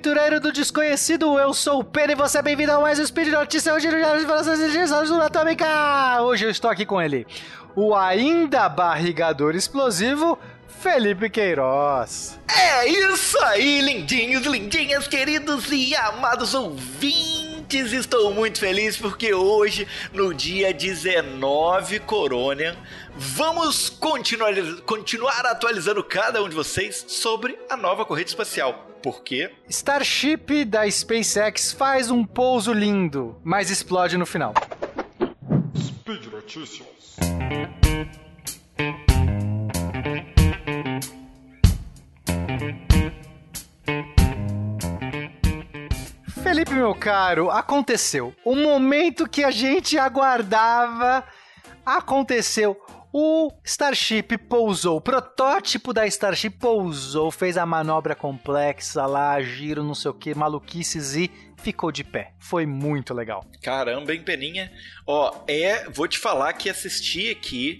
aventureiro 0.00 0.40
do 0.40 0.50
desconhecido, 0.50 1.38
eu 1.38 1.52
sou 1.52 1.80
o 1.80 1.84
Pedro 1.84 2.12
e 2.12 2.14
você 2.14 2.38
é 2.38 2.42
bem-vindo 2.42 2.72
a 2.72 2.80
mais 2.80 2.98
um 2.98 3.04
Speed 3.04 3.28
Notícia 3.28 3.74
hoje 3.74 3.86
de 3.86 3.96
Atômica. 5.20 5.66
Hoje 6.22 6.46
eu 6.46 6.50
estou 6.50 6.70
aqui 6.70 6.86
com 6.86 7.02
ele, 7.02 7.26
o 7.76 7.94
ainda 7.94 8.66
barrigador 8.66 9.54
explosivo, 9.54 10.38
Felipe 10.66 11.28
Queiroz. 11.28 12.40
É 12.48 12.86
isso 12.86 13.38
aí, 13.44 13.82
lindinhos, 13.82 14.46
lindinhas, 14.46 15.06
queridos 15.06 15.70
e 15.70 15.94
amados 15.94 16.54
ouvintes. 16.54 17.39
Estou 17.72 18.34
muito 18.34 18.58
feliz 18.58 18.96
porque 18.96 19.32
hoje, 19.32 19.86
no 20.12 20.34
dia 20.34 20.74
19 20.74 22.00
Corona, 22.00 22.76
vamos 23.14 23.88
continuar, 23.88 24.52
continuar 24.84 25.46
atualizando 25.46 26.02
cada 26.02 26.42
um 26.42 26.48
de 26.48 26.56
vocês 26.56 27.04
sobre 27.06 27.56
a 27.70 27.76
nova 27.76 28.04
corrida 28.04 28.28
espacial. 28.28 28.74
Por 29.00 29.22
quê? 29.22 29.52
Starship 29.68 30.64
da 30.64 30.90
SpaceX 30.90 31.72
faz 31.72 32.10
um 32.10 32.24
pouso 32.24 32.72
lindo, 32.72 33.40
mas 33.44 33.70
explode 33.70 34.18
no 34.18 34.26
final. 34.26 34.52
Speed 35.76 36.26
Notícias. 36.26 37.16
Felipe, 46.60 46.74
meu 46.74 46.94
caro, 46.94 47.50
aconteceu. 47.50 48.34
O 48.44 48.54
momento 48.54 49.26
que 49.26 49.42
a 49.42 49.50
gente 49.50 49.96
aguardava 49.96 51.24
aconteceu. 51.86 52.78
O 53.10 53.50
Starship 53.64 54.36
pousou, 54.36 54.98
o 54.98 55.00
protótipo 55.00 55.94
da 55.94 56.06
Starship 56.06 56.58
pousou, 56.58 57.30
fez 57.30 57.56
a 57.56 57.64
manobra 57.64 58.14
complexa 58.14 59.06
lá, 59.06 59.40
giro, 59.40 59.82
não 59.82 59.94
sei 59.94 60.10
o 60.10 60.14
que, 60.14 60.34
maluquices 60.34 61.16
e 61.16 61.30
ficou 61.56 61.90
de 61.90 62.04
pé. 62.04 62.34
Foi 62.38 62.66
muito 62.66 63.14
legal. 63.14 63.42
Caramba, 63.62 64.12
hein, 64.12 64.22
Peninha? 64.22 64.70
Ó, 65.06 65.34
é, 65.48 65.88
vou 65.88 66.06
te 66.06 66.18
falar 66.18 66.52
que 66.52 66.68
assisti 66.68 67.30
aqui 67.30 67.78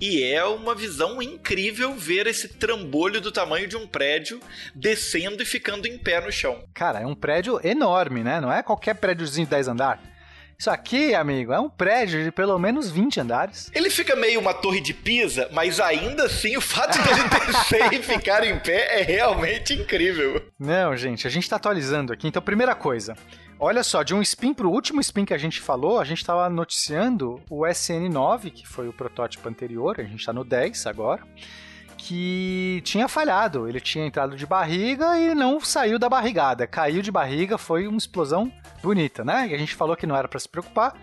e 0.00 0.22
é 0.22 0.44
uma 0.44 0.74
visão 0.74 1.20
incrível 1.20 1.94
ver 1.94 2.26
esse 2.26 2.48
trambolho 2.48 3.20
do 3.20 3.32
tamanho 3.32 3.66
de 3.66 3.76
um 3.76 3.86
prédio 3.86 4.40
descendo 4.74 5.42
e 5.42 5.46
ficando 5.46 5.86
em 5.86 5.98
pé 5.98 6.20
no 6.20 6.30
chão. 6.30 6.62
Cara, 6.72 7.00
é 7.00 7.06
um 7.06 7.14
prédio 7.14 7.60
enorme, 7.64 8.22
né? 8.22 8.40
Não 8.40 8.52
é 8.52 8.62
qualquer 8.62 8.94
prédiozinho 8.94 9.46
de 9.46 9.50
10 9.50 9.68
andares. 9.68 10.07
Isso 10.60 10.72
aqui, 10.72 11.14
amigo, 11.14 11.52
é 11.52 11.60
um 11.60 11.70
prédio 11.70 12.24
de 12.24 12.32
pelo 12.32 12.58
menos 12.58 12.90
20 12.90 13.20
andares. 13.20 13.70
Ele 13.72 13.88
fica 13.88 14.16
meio 14.16 14.40
uma 14.40 14.52
torre 14.52 14.80
de 14.80 14.92
Pisa, 14.92 15.48
mas 15.52 15.78
ainda 15.78 16.24
assim 16.24 16.56
o 16.56 16.60
fato 16.60 16.98
dele 17.00 17.28
descer 17.46 17.92
e 17.94 18.02
ficar 18.02 18.44
em 18.44 18.58
pé 18.58 18.98
é 18.98 19.02
realmente 19.02 19.72
incrível. 19.72 20.42
Não, 20.58 20.96
gente, 20.96 21.28
a 21.28 21.30
gente 21.30 21.48
tá 21.48 21.54
atualizando 21.54 22.12
aqui. 22.12 22.26
Então, 22.26 22.42
primeira 22.42 22.74
coisa, 22.74 23.16
Olha 23.60 23.82
só, 23.82 24.04
de 24.04 24.14
um 24.14 24.22
spin 24.22 24.54
pro 24.54 24.70
último 24.70 25.00
spin 25.00 25.24
que 25.24 25.34
a 25.34 25.38
gente 25.38 25.60
falou, 25.60 25.98
a 25.98 26.04
gente 26.04 26.18
estava 26.18 26.48
noticiando 26.48 27.40
o 27.50 27.62
SN9, 27.62 28.52
que 28.52 28.66
foi 28.66 28.86
o 28.88 28.92
protótipo 28.92 29.48
anterior, 29.48 29.96
a 29.98 30.04
gente 30.04 30.20
está 30.20 30.32
no 30.32 30.44
10 30.44 30.86
agora, 30.86 31.22
que 32.08 32.80
tinha 32.86 33.06
falhado. 33.06 33.68
Ele 33.68 33.78
tinha 33.78 34.06
entrado 34.06 34.34
de 34.34 34.46
barriga 34.46 35.18
e 35.18 35.34
não 35.34 35.60
saiu 35.60 35.98
da 35.98 36.08
barrigada. 36.08 36.66
Caiu 36.66 37.02
de 37.02 37.12
barriga, 37.12 37.58
foi 37.58 37.86
uma 37.86 37.98
explosão 37.98 38.50
bonita, 38.82 39.22
né? 39.22 39.48
E 39.50 39.54
a 39.54 39.58
gente 39.58 39.74
falou 39.74 39.94
que 39.94 40.06
não 40.06 40.16
era 40.16 40.26
para 40.26 40.40
se 40.40 40.48
preocupar, 40.48 40.94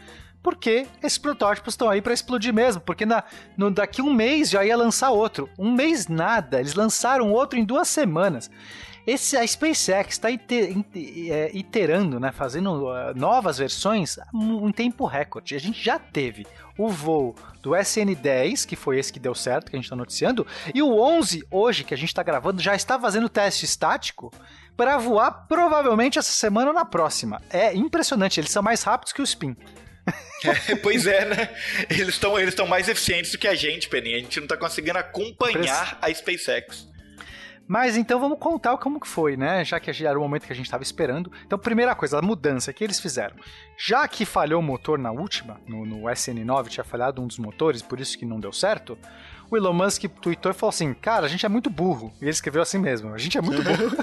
porque 0.41 0.87
esses 1.03 1.19
protótipos 1.19 1.73
estão 1.73 1.91
aí 1.91 2.01
para 2.01 2.11
explodir 2.11 2.51
mesmo, 2.51 2.81
porque 2.81 3.05
na, 3.05 3.23
no, 3.55 3.69
daqui 3.69 4.01
um 4.01 4.11
mês 4.11 4.49
já 4.49 4.65
ia 4.65 4.75
lançar 4.75 5.11
outro. 5.11 5.47
Um 5.59 5.71
mês 5.71 6.07
nada, 6.07 6.59
eles 6.59 6.73
lançaram 6.73 7.31
outro 7.31 7.59
em 7.59 7.63
duas 7.63 7.88
semanas. 7.88 8.49
Esse, 9.05 9.38
a 9.38 9.45
SpaceX 9.45 10.13
está 10.13 10.31
é, 10.31 11.51
iterando, 11.53 12.19
né, 12.19 12.31
fazendo 12.31 12.88
uh, 12.88 13.13
novas 13.16 13.59
versões 13.59 14.17
em 14.33 14.71
tempo 14.71 15.05
recorde. 15.05 15.55
A 15.55 15.59
gente 15.59 15.81
já 15.81 15.99
teve 15.99 16.47
o 16.77 16.89
voo 16.89 17.35
do 17.61 17.71
SN10, 17.71 18.65
que 18.65 18.75
foi 18.75 18.97
esse 18.97 19.13
que 19.13 19.19
deu 19.19 19.35
certo, 19.35 19.69
que 19.69 19.75
a 19.75 19.79
gente 19.79 19.85
está 19.85 19.95
noticiando, 19.95 20.45
e 20.73 20.81
o 20.81 20.99
11, 20.99 21.45
hoje, 21.51 21.83
que 21.83 21.94
a 21.94 21.97
gente 21.97 22.09
está 22.09 22.23
gravando, 22.23 22.61
já 22.61 22.75
está 22.75 22.99
fazendo 22.99 23.29
teste 23.29 23.65
estático 23.65 24.33
para 24.75 24.97
voar 24.97 25.45
provavelmente 25.47 26.19
essa 26.19 26.31
semana 26.31 26.69
ou 26.69 26.73
na 26.73 26.83
próxima. 26.83 27.41
É 27.49 27.73
impressionante, 27.75 28.39
eles 28.39 28.51
são 28.51 28.63
mais 28.63 28.83
rápidos 28.83 29.13
que 29.13 29.21
o 29.21 29.23
Spin. 29.23 29.55
É, 30.69 30.75
pois 30.75 31.07
é, 31.07 31.25
né? 31.25 31.49
Eles 31.89 32.09
estão 32.09 32.38
eles 32.38 32.53
mais 32.67 32.88
eficientes 32.88 33.31
do 33.31 33.38
que 33.38 33.47
a 33.47 33.55
gente, 33.55 33.89
Peninha. 33.89 34.17
A 34.17 34.19
gente 34.19 34.38
não 34.38 34.45
está 34.45 34.55
conseguindo 34.55 34.99
acompanhar 34.99 35.97
a 35.99 36.13
SpaceX. 36.13 36.88
Mas 37.67 37.97
então 37.97 38.19
vamos 38.19 38.37
contar 38.37 38.77
como 38.77 38.99
que 38.99 39.07
foi, 39.07 39.35
né? 39.35 39.65
Já 39.65 39.79
que 39.79 39.89
era 40.05 40.17
o 40.17 40.21
momento 40.21 40.45
que 40.45 40.53
a 40.53 40.55
gente 40.55 40.65
estava 40.65 40.83
esperando. 40.83 41.31
Então, 41.45 41.57
primeira 41.57 41.95
coisa, 41.95 42.19
a 42.19 42.21
mudança 42.21 42.71
que 42.71 42.83
eles 42.83 42.99
fizeram. 42.99 43.35
Já 43.77 44.07
que 44.07 44.25
falhou 44.25 44.59
o 44.59 44.63
motor 44.63 44.99
na 44.99 45.11
última, 45.11 45.59
no, 45.67 45.85
no 45.85 46.03
SN9 46.03 46.67
tinha 46.67 46.83
falhado 46.83 47.21
um 47.21 47.27
dos 47.27 47.39
motores, 47.39 47.81
por 47.81 47.99
isso 47.99 48.17
que 48.17 48.25
não 48.25 48.39
deu 48.39 48.53
certo, 48.53 48.97
o 49.49 49.57
Elon 49.57 49.73
Musk 49.73 50.03
tweetou 50.21 50.51
e 50.51 50.55
falou 50.55 50.69
assim: 50.69 50.93
Cara, 50.93 51.25
a 51.25 51.29
gente 51.29 51.45
é 51.45 51.49
muito 51.49 51.69
burro. 51.69 52.13
E 52.21 52.25
ele 52.25 52.31
escreveu 52.31 52.61
assim 52.61 52.77
mesmo: 52.77 53.13
A 53.13 53.17
gente 53.17 53.37
é 53.37 53.41
muito 53.41 53.63
burro. 53.63 53.97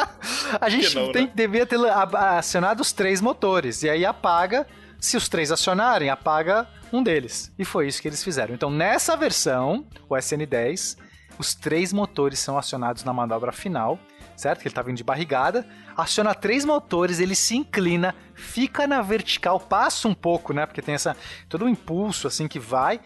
a 0.60 0.68
gente 0.68 0.94
não, 0.94 1.12
tem, 1.12 1.26
né? 1.26 1.32
devia 1.34 1.66
ter 1.66 1.78
acionado 2.14 2.80
os 2.80 2.92
três 2.92 3.20
motores. 3.20 3.82
E 3.82 3.90
aí 3.90 4.04
apaga. 4.04 4.66
Se 4.98 5.14
os 5.16 5.28
três 5.28 5.52
acionarem, 5.52 6.08
apaga 6.08 6.66
um 6.90 7.02
deles. 7.02 7.52
E 7.58 7.66
foi 7.66 7.86
isso 7.86 8.00
que 8.00 8.08
eles 8.08 8.24
fizeram. 8.24 8.54
Então, 8.54 8.70
nessa 8.70 9.14
versão, 9.14 9.86
o 10.08 10.14
SN10, 10.14 10.96
os 11.38 11.54
três 11.54 11.92
motores 11.92 12.38
são 12.38 12.56
acionados 12.58 13.04
na 13.04 13.12
manobra 13.12 13.52
final, 13.52 13.98
certo? 14.36 14.60
Que 14.60 14.68
ele 14.68 14.74
tá 14.74 14.82
vindo 14.82 14.96
de 14.96 15.04
barrigada, 15.04 15.66
aciona 15.96 16.34
três 16.34 16.64
motores, 16.64 17.20
ele 17.20 17.34
se 17.34 17.56
inclina, 17.56 18.14
fica 18.34 18.86
na 18.86 19.02
vertical, 19.02 19.58
passa 19.58 20.08
um 20.08 20.14
pouco, 20.14 20.52
né? 20.52 20.66
Porque 20.66 20.82
tem 20.82 20.94
essa 20.94 21.16
todo 21.48 21.64
um 21.64 21.68
impulso 21.68 22.26
assim 22.26 22.46
que 22.46 22.58
vai. 22.58 23.00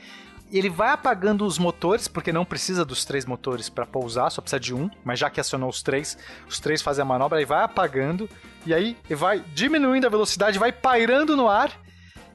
Ele 0.53 0.69
vai 0.69 0.91
apagando 0.91 1.47
os 1.47 1.59
motores, 1.59 2.09
porque 2.09 2.33
não 2.33 2.45
precisa 2.45 2.85
dos 2.85 3.05
três 3.05 3.25
motores 3.25 3.69
para 3.69 3.87
pousar, 3.87 4.31
só 4.31 4.43
precisa 4.43 4.59
de 4.59 4.75
um. 4.75 4.91
Mas 5.05 5.21
já 5.21 5.31
que 5.31 5.39
acionou 5.39 5.71
os 5.71 5.81
três, 5.81 6.19
os 6.49 6.59
três 6.59 6.83
fazem 6.83 7.03
a 7.03 7.05
manobra, 7.05 7.39
aí 7.39 7.45
vai 7.45 7.63
apagando. 7.63 8.29
E 8.67 8.75
aí 8.75 8.97
ele 9.09 9.15
vai 9.15 9.45
diminuindo 9.55 10.09
a 10.09 10.11
velocidade, 10.11 10.59
vai 10.59 10.73
pairando 10.73 11.37
no 11.37 11.49
ar 11.49 11.71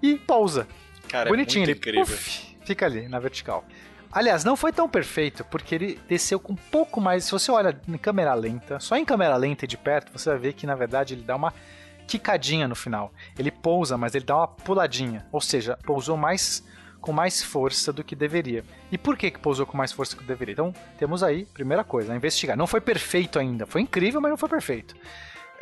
e 0.01 0.15
pousa. 0.15 0.65
Cara, 1.09 1.27
é 1.27 1.31
Bonitinho, 1.31 1.63
é 1.63 1.67
muito 1.67 1.87
ele 1.87 1.97
incrível. 1.99 2.15
Puff, 2.15 2.57
fica 2.63 2.85
ali 2.85 3.07
na 3.09 3.19
vertical. 3.19 3.65
Aliás, 4.15 4.45
não 4.45 4.55
foi 4.55 4.71
tão 4.71 4.87
perfeito, 4.87 5.43
porque 5.43 5.75
ele 5.75 5.99
desceu 6.07 6.39
com 6.39 6.53
um 6.53 6.55
pouco 6.55 7.01
mais. 7.01 7.25
Se 7.25 7.31
você 7.33 7.51
olha 7.51 7.77
em 7.85 7.97
câmera 7.97 8.33
lenta, 8.33 8.79
só 8.79 8.95
em 8.95 9.03
câmera 9.03 9.35
lenta 9.35 9.65
e 9.65 9.67
de 9.67 9.75
perto, 9.75 10.17
você 10.17 10.29
vai 10.29 10.39
ver 10.39 10.53
que 10.53 10.65
na 10.65 10.73
verdade 10.73 11.13
ele 11.13 11.21
dá 11.21 11.35
uma 11.35 11.53
quicadinha 12.07 12.65
no 12.65 12.75
final. 12.75 13.11
Ele 13.37 13.51
pousa, 13.51 13.97
mas 13.97 14.15
ele 14.15 14.23
dá 14.23 14.37
uma 14.37 14.47
puladinha. 14.47 15.25
Ou 15.33 15.41
seja, 15.41 15.77
pousou 15.85 16.15
mais 16.15 16.63
com 17.01 17.11
mais 17.11 17.43
força 17.43 17.91
do 17.91 18.05
que 18.05 18.15
deveria. 18.15 18.63
E 18.89 18.97
por 18.97 19.17
que, 19.17 19.29
que 19.29 19.37
pousou 19.37 19.65
com 19.65 19.77
mais 19.77 19.91
força 19.91 20.15
do 20.15 20.21
que 20.21 20.27
deveria? 20.27 20.53
Então, 20.53 20.73
temos 20.97 21.21
aí, 21.21 21.45
primeira 21.53 21.83
coisa, 21.83 22.13
a 22.13 22.15
investigar. 22.15 22.55
Não 22.55 22.65
foi 22.65 22.79
perfeito 22.79 23.37
ainda. 23.37 23.65
Foi 23.65 23.81
incrível, 23.81 24.21
mas 24.21 24.31
não 24.31 24.37
foi 24.37 24.47
perfeito. 24.47 24.95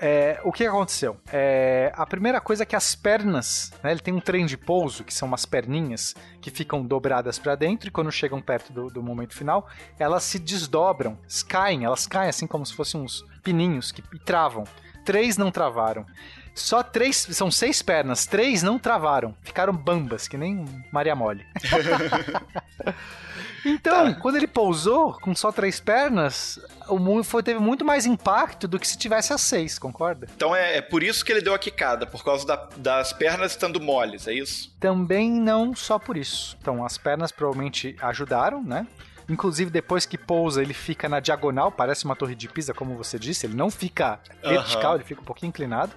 É, 0.06 0.38
o 0.44 0.52
que 0.52 0.66
aconteceu? 0.66 1.16
É, 1.32 1.90
a 1.96 2.06
primeira 2.06 2.42
coisa 2.42 2.64
é 2.64 2.66
que 2.66 2.76
as 2.76 2.94
pernas, 2.94 3.72
né, 3.82 3.90
ele 3.90 4.02
tem 4.02 4.14
um 4.14 4.20
trem 4.20 4.46
de 4.46 4.58
pouso, 4.58 5.02
que 5.02 5.14
são 5.14 5.26
umas 5.26 5.46
perninhas 5.46 6.14
que 6.42 6.52
ficam 6.52 6.86
dobradas 6.86 7.40
para 7.40 7.56
dentro 7.56 7.88
e 7.88 7.92
quando 7.92 8.12
chegam 8.12 8.42
perto 8.42 8.74
do, 8.74 8.90
do, 8.90 9.02
momento 9.02 9.34
final, 9.34 9.66
elas 9.98 10.24
se 10.24 10.40
desdobram, 10.40 11.18
caem, 11.48 11.86
elas 11.86 12.06
caem 12.06 12.28
assim 12.28 12.46
como 12.46 12.66
se 12.66 12.74
fossem 12.76 13.00
uns 13.00 13.26
pininhos 13.42 13.94
que 13.94 14.02
travam. 14.26 14.66
Três 15.06 15.38
não 15.38 15.50
travaram. 15.50 16.06
Só 16.54 16.84
três, 16.84 17.16
são 17.32 17.50
seis 17.50 17.82
pernas, 17.82 18.26
três 18.26 18.62
não 18.62 18.78
travaram. 18.78 19.34
Ficaram 19.42 19.74
bambas, 19.74 20.28
que 20.28 20.36
nem 20.36 20.66
Maria 20.92 21.16
Mole. 21.16 21.46
então, 23.66 24.14
tá. 24.14 24.20
quando 24.20 24.36
ele 24.36 24.48
pousou 24.48 25.14
com 25.14 25.36
só 25.36 25.52
três 25.52 25.80
pernas, 25.80 26.60
o 26.88 27.00
mundo 27.00 27.24
foi, 27.24 27.42
teve 27.44 27.60
muito 27.60 27.86
mais 27.86 28.06
impacto 28.06 28.68
do 28.68 28.80
que 28.80 28.88
se 28.88 28.98
tivesse 28.98 29.34
as 29.34 29.42
seis, 29.42 29.80
concorda? 29.80 30.28
Então 30.36 30.56
é, 30.56 30.78
é 30.78 30.82
por 30.82 31.04
isso 31.04 31.24
que 31.24 31.32
ele 31.32 31.42
deu 31.42 31.54
a 31.54 31.60
quicada, 31.60 32.06
por 32.06 32.24
causa 32.24 32.46
da, 32.46 32.56
das 32.78 33.14
pernas 33.14 33.52
estando 33.52 33.80
moles, 33.80 34.28
é 34.28 34.34
isso? 34.34 34.76
Também 34.80 35.32
não 35.32 35.76
só 35.76 35.98
por 35.98 36.18
isso. 36.18 36.58
Então, 36.62 36.86
as 36.86 36.98
pernas 36.98 37.32
provavelmente 37.32 37.96
ajudaram, 38.02 38.64
né? 38.64 38.88
Inclusive, 39.30 39.72
depois 39.72 40.06
que 40.06 40.18
pousa, 40.18 40.62
ele 40.62 40.74
fica 40.74 41.08
na 41.08 41.20
diagonal, 41.22 41.72
parece 41.72 42.04
uma 42.04 42.16
torre 42.16 42.36
de 42.36 42.50
Pisa, 42.50 42.74
como 42.74 42.98
você 42.98 43.18
disse. 43.18 43.46
Ele 43.46 43.56
não 43.56 43.72
fica 43.72 44.20
vertical, 44.44 44.92
uhum. 44.92 44.98
ele 44.98 45.04
fica 45.06 45.22
um 45.22 45.26
pouquinho 45.26 45.50
inclinado 45.50 45.94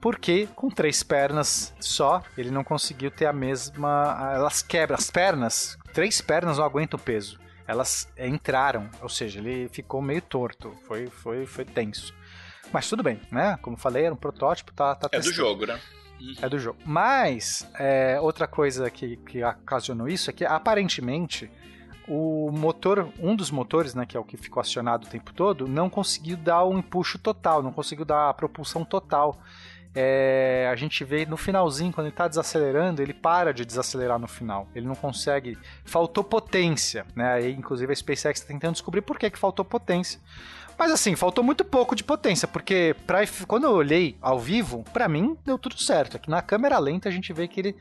porque 0.00 0.48
com 0.54 0.70
três 0.70 1.02
pernas 1.02 1.74
só, 1.80 2.22
ele 2.36 2.50
não 2.50 2.62
conseguiu 2.62 3.10
ter 3.10 3.26
a 3.26 3.32
mesma. 3.32 4.32
Elas 4.34 4.62
quebram 4.62 4.96
as 4.96 5.10
pernas, 5.10 5.76
três 5.98 6.20
pernas 6.20 6.58
não 6.58 6.64
aguentam 6.64 6.96
o 6.96 7.02
peso. 7.02 7.40
Elas 7.66 8.08
entraram, 8.16 8.88
ou 9.02 9.08
seja, 9.08 9.40
ele 9.40 9.68
ficou 9.68 10.00
meio 10.00 10.22
torto, 10.22 10.72
foi, 10.86 11.08
foi, 11.08 11.44
foi 11.44 11.64
tenso. 11.64 12.14
Mas 12.72 12.88
tudo 12.88 13.02
bem, 13.02 13.20
né? 13.32 13.58
Como 13.62 13.76
falei, 13.76 14.04
era 14.04 14.14
um 14.14 14.16
protótipo, 14.16 14.72
tá, 14.72 14.94
tá 14.94 15.08
É 15.10 15.18
do 15.18 15.32
jogo, 15.32 15.66
né? 15.66 15.80
É 16.40 16.48
do 16.48 16.56
jogo. 16.56 16.78
Mas, 16.86 17.68
é, 17.76 18.16
outra 18.20 18.46
coisa 18.46 18.88
que, 18.88 19.16
que 19.16 19.42
ocasionou 19.42 20.06
isso 20.06 20.30
é 20.30 20.32
que, 20.32 20.44
aparentemente, 20.44 21.50
o 22.06 22.52
motor, 22.52 23.12
um 23.18 23.34
dos 23.34 23.50
motores, 23.50 23.92
né, 23.92 24.06
que 24.06 24.16
é 24.16 24.20
o 24.20 24.24
que 24.24 24.36
ficou 24.36 24.60
acionado 24.60 25.04
o 25.04 25.10
tempo 25.10 25.34
todo, 25.34 25.66
não 25.66 25.90
conseguiu 25.90 26.36
dar 26.36 26.64
um 26.64 26.78
empuxo 26.78 27.18
total, 27.18 27.60
não 27.60 27.72
conseguiu 27.72 28.04
dar 28.04 28.28
a 28.28 28.34
propulsão 28.34 28.84
total. 28.84 29.42
É, 30.00 30.68
a 30.70 30.76
gente 30.76 31.02
vê 31.02 31.26
no 31.26 31.36
finalzinho, 31.36 31.92
quando 31.92 32.06
ele 32.06 32.12
está 32.12 32.28
desacelerando, 32.28 33.02
ele 33.02 33.12
para 33.12 33.52
de 33.52 33.64
desacelerar 33.64 34.16
no 34.16 34.28
final. 34.28 34.68
Ele 34.72 34.86
não 34.86 34.94
consegue. 34.94 35.58
Faltou 35.84 36.22
potência, 36.22 37.04
né? 37.16 37.32
Aí, 37.32 37.52
inclusive, 37.52 37.92
a 37.92 37.96
SpaceX 37.96 38.38
está 38.38 38.46
tentando 38.46 38.74
descobrir 38.74 39.02
por 39.02 39.18
que, 39.18 39.28
que 39.28 39.36
faltou 39.36 39.64
potência. 39.64 40.20
Mas 40.78 40.92
assim, 40.92 41.16
faltou 41.16 41.42
muito 41.42 41.64
pouco 41.64 41.96
de 41.96 42.04
potência, 42.04 42.46
porque 42.46 42.94
pra, 43.04 43.26
quando 43.48 43.64
eu 43.64 43.72
olhei 43.72 44.16
ao 44.22 44.38
vivo, 44.38 44.84
para 44.92 45.08
mim 45.08 45.36
deu 45.44 45.58
tudo 45.58 45.76
certo. 45.76 46.16
Aqui 46.16 46.30
na 46.30 46.40
câmera 46.40 46.78
lenta 46.78 47.08
a 47.08 47.12
gente 47.12 47.32
vê 47.32 47.48
que 47.48 47.58
ele 47.58 47.76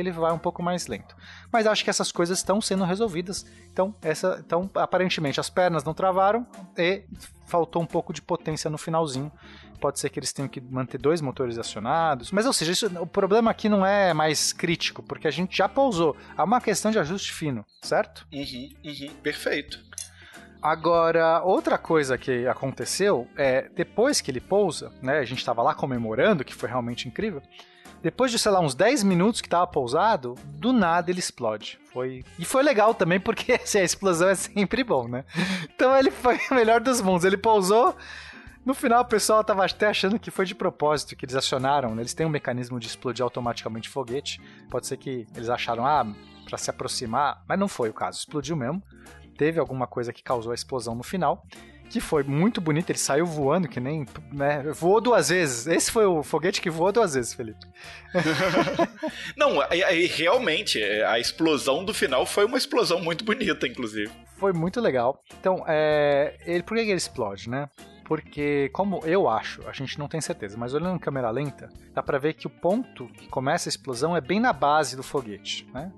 ele 0.00 0.10
vai 0.10 0.32
um 0.32 0.38
pouco 0.38 0.62
mais 0.62 0.86
lento. 0.86 1.16
Mas 1.52 1.66
acho 1.66 1.84
que 1.84 1.90
essas 1.90 2.12
coisas 2.12 2.38
estão 2.38 2.60
sendo 2.60 2.84
resolvidas. 2.84 3.44
Então, 3.72 3.94
essa, 4.02 4.42
então 4.44 4.70
aparentemente 4.74 5.40
as 5.40 5.50
pernas 5.50 5.84
não 5.84 5.94
travaram 5.94 6.46
e 6.76 7.04
faltou 7.46 7.82
um 7.82 7.86
pouco 7.86 8.12
de 8.12 8.22
potência 8.22 8.70
no 8.70 8.78
finalzinho. 8.78 9.32
Pode 9.80 10.00
ser 10.00 10.10
que 10.10 10.18
eles 10.18 10.32
tenham 10.32 10.48
que 10.48 10.60
manter 10.60 10.98
dois 10.98 11.20
motores 11.20 11.56
acionados. 11.56 12.32
Mas, 12.32 12.46
ou 12.46 12.52
seja, 12.52 12.72
isso, 12.72 12.86
o 13.00 13.06
problema 13.06 13.50
aqui 13.50 13.68
não 13.68 13.86
é 13.86 14.12
mais 14.12 14.52
crítico, 14.52 15.02
porque 15.02 15.28
a 15.28 15.30
gente 15.30 15.56
já 15.56 15.68
pousou. 15.68 16.16
É 16.36 16.42
uma 16.42 16.60
questão 16.60 16.90
de 16.90 16.98
ajuste 16.98 17.32
fino, 17.32 17.64
certo? 17.82 18.26
Uhum, 18.32 18.70
uhum, 18.84 19.14
perfeito. 19.22 19.78
Agora, 20.60 21.40
outra 21.44 21.78
coisa 21.78 22.18
que 22.18 22.46
aconteceu 22.48 23.28
é, 23.36 23.68
depois 23.68 24.20
que 24.20 24.30
ele 24.30 24.40
pousa, 24.40 24.92
né, 25.00 25.18
a 25.18 25.24
gente 25.24 25.38
estava 25.38 25.62
lá 25.62 25.72
comemorando, 25.72 26.44
que 26.44 26.54
foi 26.54 26.68
realmente 26.68 27.06
incrível, 27.06 27.40
depois 28.02 28.30
de, 28.30 28.38
sei 28.38 28.52
lá, 28.52 28.60
uns 28.60 28.74
10 28.74 29.02
minutos 29.02 29.40
que 29.40 29.48
tava 29.48 29.66
pousado, 29.66 30.34
do 30.44 30.72
nada 30.72 31.10
ele 31.10 31.18
explode. 31.18 31.78
Foi... 31.92 32.24
E 32.38 32.44
foi 32.44 32.62
legal 32.62 32.94
também, 32.94 33.18
porque 33.18 33.52
assim, 33.62 33.78
a 33.78 33.84
explosão 33.84 34.28
é 34.28 34.34
sempre 34.34 34.84
bom, 34.84 35.08
né? 35.08 35.24
Então 35.74 35.96
ele 35.96 36.10
foi 36.10 36.38
o 36.50 36.54
melhor 36.54 36.80
dos 36.80 37.00
mundos. 37.00 37.24
Ele 37.24 37.36
pousou. 37.36 37.96
No 38.64 38.74
final, 38.74 39.02
o 39.02 39.06
pessoal 39.06 39.42
tava 39.42 39.64
até 39.64 39.86
achando 39.86 40.18
que 40.18 40.30
foi 40.30 40.44
de 40.44 40.54
propósito, 40.54 41.16
que 41.16 41.24
eles 41.24 41.34
acionaram. 41.34 41.94
Né? 41.94 42.02
Eles 42.02 42.14
têm 42.14 42.26
um 42.26 42.30
mecanismo 42.30 42.78
de 42.78 42.86
explodir 42.86 43.22
automaticamente 43.22 43.88
foguete. 43.88 44.40
Pode 44.70 44.86
ser 44.86 44.96
que 44.96 45.26
eles 45.34 45.48
acharam, 45.48 45.86
ah, 45.86 46.06
para 46.44 46.58
se 46.58 46.70
aproximar. 46.70 47.42
Mas 47.48 47.58
não 47.58 47.66
foi 47.66 47.88
o 47.88 47.94
caso. 47.94 48.18
Explodiu 48.18 48.56
mesmo. 48.56 48.82
Teve 49.36 49.58
alguma 49.58 49.86
coisa 49.86 50.12
que 50.12 50.22
causou 50.22 50.52
a 50.52 50.54
explosão 50.54 50.94
no 50.94 51.02
final 51.02 51.46
que 51.88 52.00
foi 52.00 52.22
muito 52.22 52.60
bonito. 52.60 52.90
Ele 52.90 52.98
saiu 52.98 53.26
voando, 53.26 53.68
que 53.68 53.80
nem. 53.80 54.06
Né, 54.32 54.62
voou 54.72 55.00
duas 55.00 55.28
vezes. 55.28 55.66
Esse 55.66 55.90
foi 55.90 56.06
o 56.06 56.22
foguete 56.22 56.60
que 56.60 56.70
voou 56.70 56.92
duas 56.92 57.14
vezes, 57.14 57.34
Felipe. 57.34 57.66
Não, 59.36 59.58
realmente, 60.16 60.82
a 60.82 61.18
explosão 61.18 61.84
do 61.84 61.94
final 61.94 62.24
foi 62.26 62.44
uma 62.44 62.58
explosão 62.58 63.00
muito 63.00 63.24
bonita, 63.24 63.66
inclusive. 63.66 64.10
Foi 64.36 64.52
muito 64.52 64.80
legal. 64.80 65.22
Então, 65.40 65.64
é, 65.66 66.36
ele, 66.46 66.62
por 66.62 66.76
que 66.76 66.82
ele 66.82 66.92
explode, 66.92 67.48
né? 67.48 67.68
Porque, 68.04 68.70
como 68.72 69.00
eu 69.04 69.28
acho, 69.28 69.60
a 69.68 69.72
gente 69.72 69.98
não 69.98 70.08
tem 70.08 70.18
certeza, 70.18 70.56
mas 70.56 70.72
olhando 70.72 70.96
em 70.96 70.98
câmera 70.98 71.30
lenta, 71.30 71.68
dá 71.92 72.02
pra 72.02 72.18
ver 72.18 72.32
que 72.32 72.46
o 72.46 72.50
ponto 72.50 73.06
que 73.08 73.28
começa 73.28 73.68
a 73.68 73.70
explosão 73.70 74.16
é 74.16 74.20
bem 74.20 74.40
na 74.40 74.50
base 74.50 74.96
do 74.96 75.02
foguete, 75.02 75.68
né? 75.74 75.92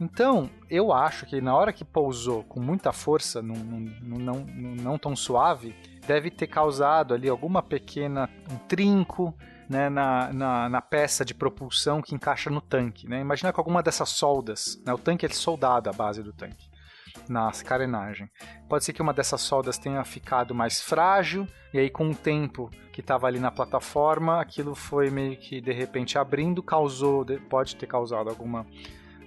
Então, 0.00 0.48
eu 0.70 0.94
acho 0.94 1.26
que 1.26 1.42
na 1.42 1.54
hora 1.54 1.74
que 1.74 1.84
pousou 1.84 2.42
com 2.44 2.58
muita 2.58 2.90
força, 2.90 3.42
num, 3.42 3.54
num, 3.54 4.18
num, 4.18 4.44
num 4.46 4.74
não 4.76 4.96
tão 4.96 5.14
suave, 5.14 5.76
deve 6.06 6.30
ter 6.30 6.46
causado 6.46 7.12
ali 7.12 7.28
alguma 7.28 7.62
pequena 7.62 8.30
um 8.50 8.56
trinco 8.56 9.34
né, 9.68 9.90
na, 9.90 10.32
na, 10.32 10.68
na, 10.70 10.80
peça 10.80 11.22
de 11.22 11.34
propulsão 11.34 12.00
que 12.00 12.14
encaixa 12.14 12.48
no 12.48 12.62
tanque. 12.62 13.06
Né? 13.06 13.20
Imagina 13.20 13.52
com 13.52 13.60
alguma 13.60 13.82
dessas 13.82 14.08
soldas. 14.08 14.82
Né? 14.86 14.92
O 14.94 14.98
tanque 14.98 15.26
é 15.26 15.28
soldado, 15.28 15.90
a 15.90 15.92
base 15.92 16.22
do 16.22 16.32
tanque, 16.32 16.70
na 17.28 17.52
carenagem. 17.52 18.28
Pode 18.70 18.84
ser 18.84 18.94
que 18.94 19.02
uma 19.02 19.12
dessas 19.12 19.42
soldas 19.42 19.76
tenha 19.76 20.02
ficado 20.02 20.54
mais 20.54 20.80
frágil, 20.80 21.46
e 21.74 21.78
aí 21.78 21.90
com 21.90 22.08
o 22.08 22.14
tempo 22.14 22.70
que 22.90 23.02
estava 23.02 23.26
ali 23.26 23.38
na 23.38 23.50
plataforma, 23.50 24.40
aquilo 24.40 24.74
foi 24.74 25.10
meio 25.10 25.36
que 25.36 25.60
de 25.60 25.72
repente 25.72 26.18
abrindo, 26.18 26.62
causou, 26.62 27.24
pode 27.50 27.76
ter 27.76 27.86
causado 27.86 28.30
alguma 28.30 28.66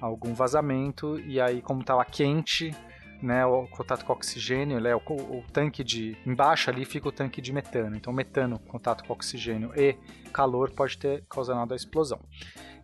algum 0.04 0.34
vazamento 0.34 1.18
e 1.20 1.40
aí 1.40 1.62
como 1.62 1.82
estava 1.82 2.04
quente, 2.04 2.76
né, 3.22 3.46
o 3.46 3.66
contato 3.68 4.04
com 4.04 4.12
oxigênio, 4.12 4.82
né, 4.82 4.94
o, 4.94 5.00
o, 5.00 5.44
tanque 5.54 5.82
de 5.82 6.18
embaixo 6.26 6.70
ali 6.70 6.84
fica 6.84 7.08
o 7.08 7.12
tanque 7.12 7.42
de 7.42 7.54
metano. 7.54 7.96
Então 7.96 8.12
metano, 8.12 8.60
contato 8.60 9.06
com 9.06 9.14
oxigênio 9.14 9.72
e 9.76 9.96
calor 10.34 10.72
pode 10.72 10.98
ter 10.98 11.24
causado 11.30 11.72
a 11.72 11.76
explosão. 11.76 12.20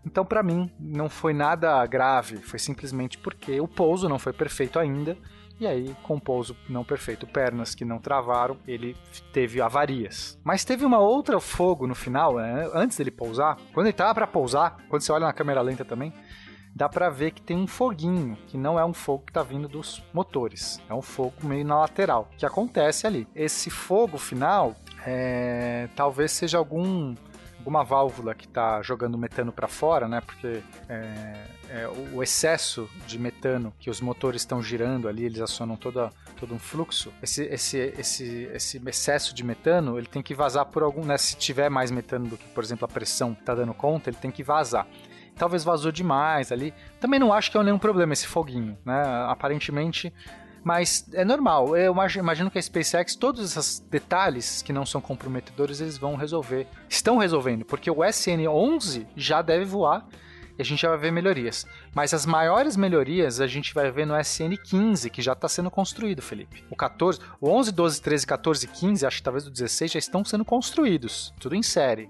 Então 0.05 0.23
para 0.23 0.41
mim 0.41 0.71
não 0.79 1.09
foi 1.09 1.33
nada 1.33 1.85
grave, 1.85 2.37
foi 2.37 2.57
simplesmente 2.57 3.17
porque 3.17 3.59
o 3.59 3.67
pouso 3.67 4.07
não 4.07 4.17
foi 4.17 4.31
perfeito 4.31 4.79
ainda. 4.79 5.17
E 5.59 5.67
aí, 5.67 5.93
com 6.03 6.15
o 6.15 6.21
pouso 6.21 6.55
não 6.69 6.85
perfeito, 6.85 7.27
pernas 7.27 7.75
que 7.75 7.83
não 7.83 7.99
travaram, 7.99 8.55
ele 8.65 8.95
teve 9.33 9.59
avarias. 9.59 10.39
Mas 10.41 10.63
teve 10.63 10.85
uma 10.85 10.99
outra 10.99 11.37
fogo 11.41 11.85
no 11.85 11.93
final, 11.93 12.37
né? 12.37 12.71
antes 12.73 12.97
dele 12.97 13.11
pousar. 13.11 13.57
Quando 13.73 13.87
ele 13.87 13.91
estava 13.91 14.13
para 14.13 14.25
pousar, 14.25 14.77
quando 14.87 15.01
você 15.01 15.11
olha 15.11 15.25
na 15.25 15.33
câmera 15.33 15.59
lenta 15.59 15.83
também, 15.83 16.13
dá 16.75 16.87
para 16.87 17.09
ver 17.09 17.31
que 17.31 17.41
tem 17.41 17.57
um 17.57 17.67
foguinho, 17.67 18.37
que 18.47 18.57
não 18.57 18.79
é 18.79 18.85
um 18.85 18.93
fogo 18.93 19.23
que 19.25 19.31
está 19.31 19.43
vindo 19.43 19.67
dos 19.67 20.03
motores, 20.13 20.81
é 20.89 20.93
um 20.93 21.01
fogo 21.01 21.33
meio 21.43 21.65
na 21.65 21.79
lateral, 21.79 22.29
que 22.37 22.45
acontece 22.45 23.05
ali. 23.05 23.27
Esse 23.35 23.69
fogo 23.69 24.17
final 24.17 24.75
é, 25.05 25.89
talvez 25.95 26.31
seja 26.31 26.57
algum 26.57 27.15
alguma 27.59 27.83
válvula 27.83 28.33
que 28.33 28.45
está 28.45 28.81
jogando 28.81 29.17
metano 29.17 29.51
para 29.51 29.67
fora, 29.67 30.07
né? 30.07 30.21
Porque 30.21 30.61
é, 30.87 31.45
é, 31.69 31.87
o 32.13 32.23
excesso 32.23 32.89
de 33.05 33.19
metano 33.19 33.73
que 33.77 33.89
os 33.89 34.01
motores 34.01 34.41
estão 34.41 34.63
girando 34.63 35.07
ali, 35.07 35.25
eles 35.25 35.41
acionam 35.41 35.75
toda, 35.75 36.09
todo 36.39 36.53
um 36.53 36.59
fluxo. 36.59 37.13
Esse, 37.21 37.43
esse, 37.43 37.77
esse, 37.77 38.49
esse 38.53 38.81
excesso 38.87 39.35
de 39.35 39.43
metano, 39.43 39.97
ele 39.97 40.07
tem 40.07 40.23
que 40.23 40.33
vazar 40.33 40.65
por 40.65 40.83
algum, 40.83 41.03
né? 41.03 41.17
Se 41.17 41.35
tiver 41.35 41.69
mais 41.69 41.91
metano 41.91 42.27
do 42.27 42.37
que, 42.37 42.47
por 42.47 42.63
exemplo, 42.63 42.85
a 42.85 42.87
pressão 42.87 43.33
está 43.33 43.53
dando 43.53 43.73
conta, 43.73 44.09
ele 44.09 44.17
tem 44.17 44.31
que 44.31 44.41
vazar 44.41 44.87
talvez 45.39 45.63
vazou 45.63 45.91
demais 45.91 46.51
ali. 46.51 46.73
Também 46.99 47.19
não 47.19 47.33
acho 47.33 47.49
que 47.49 47.57
é 47.57 47.63
nenhum 47.63 47.79
problema 47.79 48.13
esse 48.13 48.27
foguinho, 48.27 48.77
né? 48.85 49.01
Aparentemente. 49.27 50.13
Mas 50.63 51.09
é 51.13 51.23
normal. 51.23 51.75
Eu 51.75 51.95
imagino 52.17 52.51
que 52.51 52.59
a 52.59 52.61
SpaceX, 52.61 53.15
todos 53.15 53.57
esses 53.57 53.79
detalhes 53.79 54.61
que 54.61 54.73
não 54.73 54.85
são 54.85 54.99
comprometedores, 54.99 55.79
eles 55.79 55.97
vão 55.97 56.15
resolver. 56.15 56.67
Estão 56.89 57.17
resolvendo, 57.17 57.63
porque 57.63 57.89
o 57.89 57.95
SN11 57.95 59.07
já 59.15 59.41
deve 59.41 59.63
voar 59.63 60.05
e 60.57 60.61
a 60.61 60.65
gente 60.65 60.81
já 60.81 60.89
vai 60.89 60.97
ver 60.97 61.11
melhorias. 61.11 61.65
Mas 61.95 62.13
as 62.13 62.25
maiores 62.25 62.75
melhorias 62.75 63.39
a 63.39 63.47
gente 63.47 63.73
vai 63.73 63.89
ver 63.89 64.05
no 64.05 64.13
SN15, 64.15 65.09
que 65.09 65.21
já 65.21 65.31
está 65.31 65.47
sendo 65.47 65.71
construído, 65.71 66.21
Felipe. 66.21 66.65
O 66.69 66.75
14, 66.75 67.21
o 67.39 67.49
11, 67.49 67.71
12, 67.71 68.01
13, 68.01 68.27
14 68.27 68.67
15, 68.67 69.05
acho 69.05 69.17
que 69.17 69.23
talvez 69.23 69.47
o 69.47 69.49
16 69.49 69.93
já 69.93 69.99
estão 69.99 70.25
sendo 70.25 70.43
construídos, 70.43 71.33
tudo 71.39 71.55
em 71.55 71.63
série. 71.63 72.09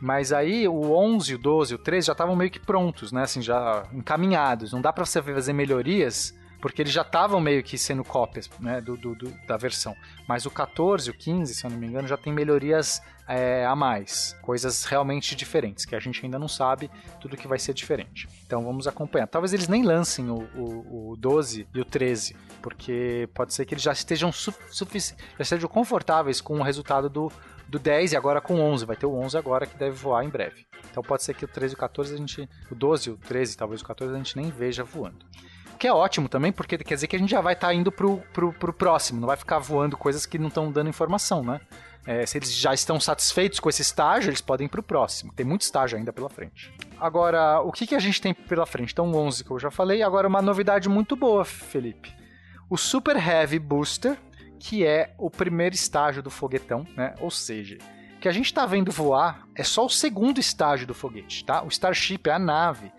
Mas 0.00 0.32
aí 0.32 0.68
o 0.68 0.92
11, 0.92 1.34
o 1.34 1.38
12, 1.38 1.74
o 1.74 1.78
13 1.78 2.06
já 2.06 2.12
estavam 2.12 2.36
meio 2.36 2.50
que 2.50 2.60
prontos, 2.60 3.12
né? 3.12 3.22
Assim, 3.22 3.42
já 3.42 3.84
encaminhados. 3.92 4.72
Não 4.72 4.80
dá 4.80 4.92
para 4.92 5.04
você 5.04 5.20
fazer 5.22 5.52
melhorias 5.52 6.34
porque 6.60 6.82
eles 6.82 6.92
já 6.92 7.02
estavam 7.02 7.40
meio 7.40 7.62
que 7.62 7.78
sendo 7.78 8.02
cópias 8.02 8.50
né, 8.58 8.80
do, 8.80 8.96
do, 8.96 9.14
do, 9.14 9.30
da 9.46 9.56
versão. 9.56 9.94
Mas 10.26 10.44
o 10.44 10.50
14, 10.50 11.10
o 11.10 11.14
15, 11.14 11.54
se 11.54 11.64
eu 11.64 11.70
não 11.70 11.78
me 11.78 11.86
engano, 11.86 12.08
já 12.08 12.16
tem 12.16 12.32
melhorias 12.32 13.00
é, 13.28 13.64
a 13.64 13.76
mais, 13.76 14.36
coisas 14.42 14.84
realmente 14.84 15.36
diferentes, 15.36 15.84
que 15.84 15.94
a 15.94 16.00
gente 16.00 16.24
ainda 16.24 16.38
não 16.38 16.48
sabe 16.48 16.90
tudo 17.20 17.36
que 17.36 17.46
vai 17.46 17.58
ser 17.58 17.74
diferente. 17.74 18.28
Então 18.46 18.64
vamos 18.64 18.88
acompanhar. 18.88 19.26
Talvez 19.26 19.52
eles 19.52 19.68
nem 19.68 19.84
lancem 19.84 20.30
o, 20.30 20.48
o, 20.56 21.10
o 21.12 21.16
12 21.16 21.68
e 21.72 21.80
o 21.80 21.84
13, 21.84 22.34
porque 22.60 23.28
pode 23.34 23.54
ser 23.54 23.64
que 23.64 23.74
eles 23.74 23.82
já 23.82 23.92
estejam, 23.92 24.32
já 24.32 24.86
estejam 25.38 25.68
confortáveis 25.68 26.40
com 26.40 26.58
o 26.58 26.62
resultado 26.62 27.08
do, 27.08 27.30
do 27.68 27.78
10 27.78 28.12
e 28.12 28.16
agora 28.16 28.40
com 28.40 28.60
11. 28.60 28.84
Vai 28.86 28.96
ter 28.96 29.06
o 29.06 29.14
11 29.14 29.36
agora 29.36 29.66
que 29.66 29.76
deve 29.76 29.96
voar 29.96 30.24
em 30.24 30.28
breve. 30.28 30.66
Então 30.90 31.02
pode 31.02 31.22
ser 31.22 31.34
que 31.34 31.44
o 31.44 31.48
13 31.48 31.74
e 31.74 31.76
o 31.76 31.78
14 31.78 32.14
a 32.14 32.16
gente. 32.16 32.48
O 32.70 32.74
12, 32.74 33.10
o 33.10 33.16
13, 33.16 33.56
talvez 33.56 33.80
o 33.80 33.84
14 33.84 34.14
a 34.14 34.16
gente 34.16 34.36
nem 34.36 34.50
veja 34.50 34.82
voando. 34.82 35.24
O 35.74 35.78
que 35.78 35.86
é 35.86 35.92
ótimo 35.92 36.28
também, 36.28 36.50
porque 36.50 36.76
quer 36.78 36.94
dizer 36.94 37.06
que 37.06 37.14
a 37.14 37.18
gente 37.18 37.30
já 37.30 37.40
vai 37.40 37.52
estar 37.52 37.68
tá 37.68 37.74
indo 37.74 37.92
pro, 37.92 38.18
pro, 38.32 38.52
pro 38.52 38.72
próximo, 38.72 39.20
não 39.20 39.28
vai 39.28 39.36
ficar 39.36 39.60
voando 39.60 39.96
coisas 39.96 40.26
que 40.26 40.36
não 40.36 40.48
estão 40.48 40.72
dando 40.72 40.90
informação, 40.90 41.44
né? 41.44 41.60
É, 42.04 42.24
se 42.24 42.38
eles 42.38 42.54
já 42.54 42.72
estão 42.72 42.98
satisfeitos 42.98 43.60
com 43.60 43.68
esse 43.68 43.82
estágio, 43.82 44.30
eles 44.30 44.40
podem 44.40 44.64
ir 44.64 44.68
para 44.68 44.80
o 44.80 44.82
próximo. 44.82 45.32
Tem 45.34 45.44
muito 45.44 45.62
estágio 45.62 45.98
ainda 45.98 46.12
pela 46.12 46.30
frente. 46.30 46.72
Agora, 46.98 47.60
o 47.60 47.70
que, 47.70 47.86
que 47.86 47.94
a 47.94 47.98
gente 47.98 48.20
tem 48.20 48.32
pela 48.32 48.64
frente? 48.64 48.92
Então, 48.92 49.12
11 49.14 49.44
que 49.44 49.50
eu 49.50 49.58
já 49.58 49.70
falei. 49.70 50.02
Agora, 50.02 50.26
uma 50.26 50.40
novidade 50.40 50.88
muito 50.88 51.14
boa, 51.14 51.44
Felipe. 51.44 52.10
O 52.70 52.78
Super 52.78 53.16
Heavy 53.16 53.58
Booster, 53.58 54.16
que 54.58 54.84
é 54.84 55.14
o 55.16 55.30
primeiro 55.30 55.74
estágio 55.74 56.22
do 56.22 56.30
foguetão, 56.30 56.86
né? 56.96 57.14
Ou 57.20 57.30
seja, 57.30 57.78
o 58.16 58.20
que 58.20 58.28
a 58.28 58.32
gente 58.32 58.46
está 58.46 58.66
vendo 58.66 58.90
voar 58.90 59.46
é 59.54 59.62
só 59.62 59.86
o 59.86 59.90
segundo 59.90 60.38
estágio 60.38 60.86
do 60.86 60.94
foguete, 60.94 61.44
tá? 61.44 61.62
O 61.62 61.68
Starship 61.68 62.28
é 62.28 62.32
a 62.32 62.38
nave, 62.38 62.92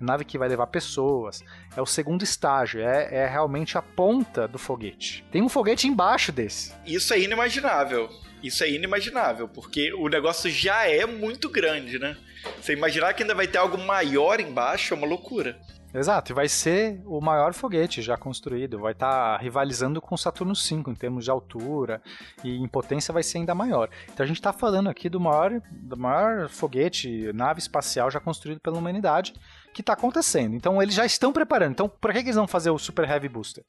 a 0.00 0.04
nave 0.04 0.24
que 0.24 0.38
vai 0.38 0.48
levar 0.48 0.68
pessoas, 0.68 1.42
é 1.76 1.82
o 1.82 1.86
segundo 1.86 2.22
estágio, 2.22 2.80
é, 2.80 3.08
é 3.12 3.26
realmente 3.26 3.76
a 3.76 3.82
ponta 3.82 4.48
do 4.48 4.58
foguete. 4.58 5.24
Tem 5.30 5.42
um 5.42 5.48
foguete 5.48 5.86
embaixo 5.86 6.32
desse. 6.32 6.72
Isso 6.86 7.12
é 7.12 7.20
inimaginável. 7.20 8.08
Isso 8.42 8.64
é 8.64 8.70
inimaginável, 8.70 9.46
porque 9.48 9.92
o 9.92 10.08
negócio 10.08 10.50
já 10.50 10.86
é 10.86 11.04
muito 11.04 11.50
grande, 11.50 11.98
né? 11.98 12.16
Você 12.60 12.72
imaginar 12.72 13.12
que 13.12 13.22
ainda 13.22 13.34
vai 13.34 13.46
ter 13.46 13.58
algo 13.58 13.76
maior 13.76 14.40
embaixo 14.40 14.94
é 14.94 14.96
uma 14.96 15.06
loucura. 15.06 15.60
Exato, 15.92 16.30
e 16.30 16.34
vai 16.34 16.48
ser 16.48 17.02
o 17.04 17.20
maior 17.20 17.52
foguete 17.52 18.00
já 18.00 18.16
construído, 18.16 18.78
vai 18.78 18.92
estar 18.92 19.36
tá 19.36 19.36
rivalizando 19.36 20.00
com 20.00 20.14
o 20.14 20.18
Saturno 20.18 20.54
V 20.54 20.90
em 20.90 20.94
termos 20.94 21.24
de 21.24 21.30
altura 21.30 22.00
e 22.44 22.56
em 22.56 22.68
potência 22.68 23.12
vai 23.12 23.24
ser 23.24 23.38
ainda 23.38 23.56
maior. 23.56 23.90
Então 24.04 24.22
a 24.22 24.26
gente 24.26 24.38
está 24.38 24.52
falando 24.52 24.88
aqui 24.88 25.08
do 25.08 25.18
maior, 25.18 25.60
do 25.72 25.96
maior 25.96 26.48
foguete, 26.48 27.32
nave 27.32 27.58
espacial 27.58 28.08
já 28.08 28.20
construído 28.20 28.60
pela 28.60 28.78
humanidade 28.78 29.34
que 29.74 29.80
está 29.80 29.94
acontecendo. 29.94 30.54
Então 30.54 30.80
eles 30.80 30.94
já 30.94 31.04
estão 31.04 31.32
preparando. 31.32 31.72
Então 31.72 31.88
por 31.88 32.12
que, 32.12 32.18
eles 32.18 32.36
vão 32.36 32.46
fazer 32.46 32.70
o 32.70 32.78
Super 32.78 33.08
Heavy 33.08 33.28
Booster? 33.28 33.64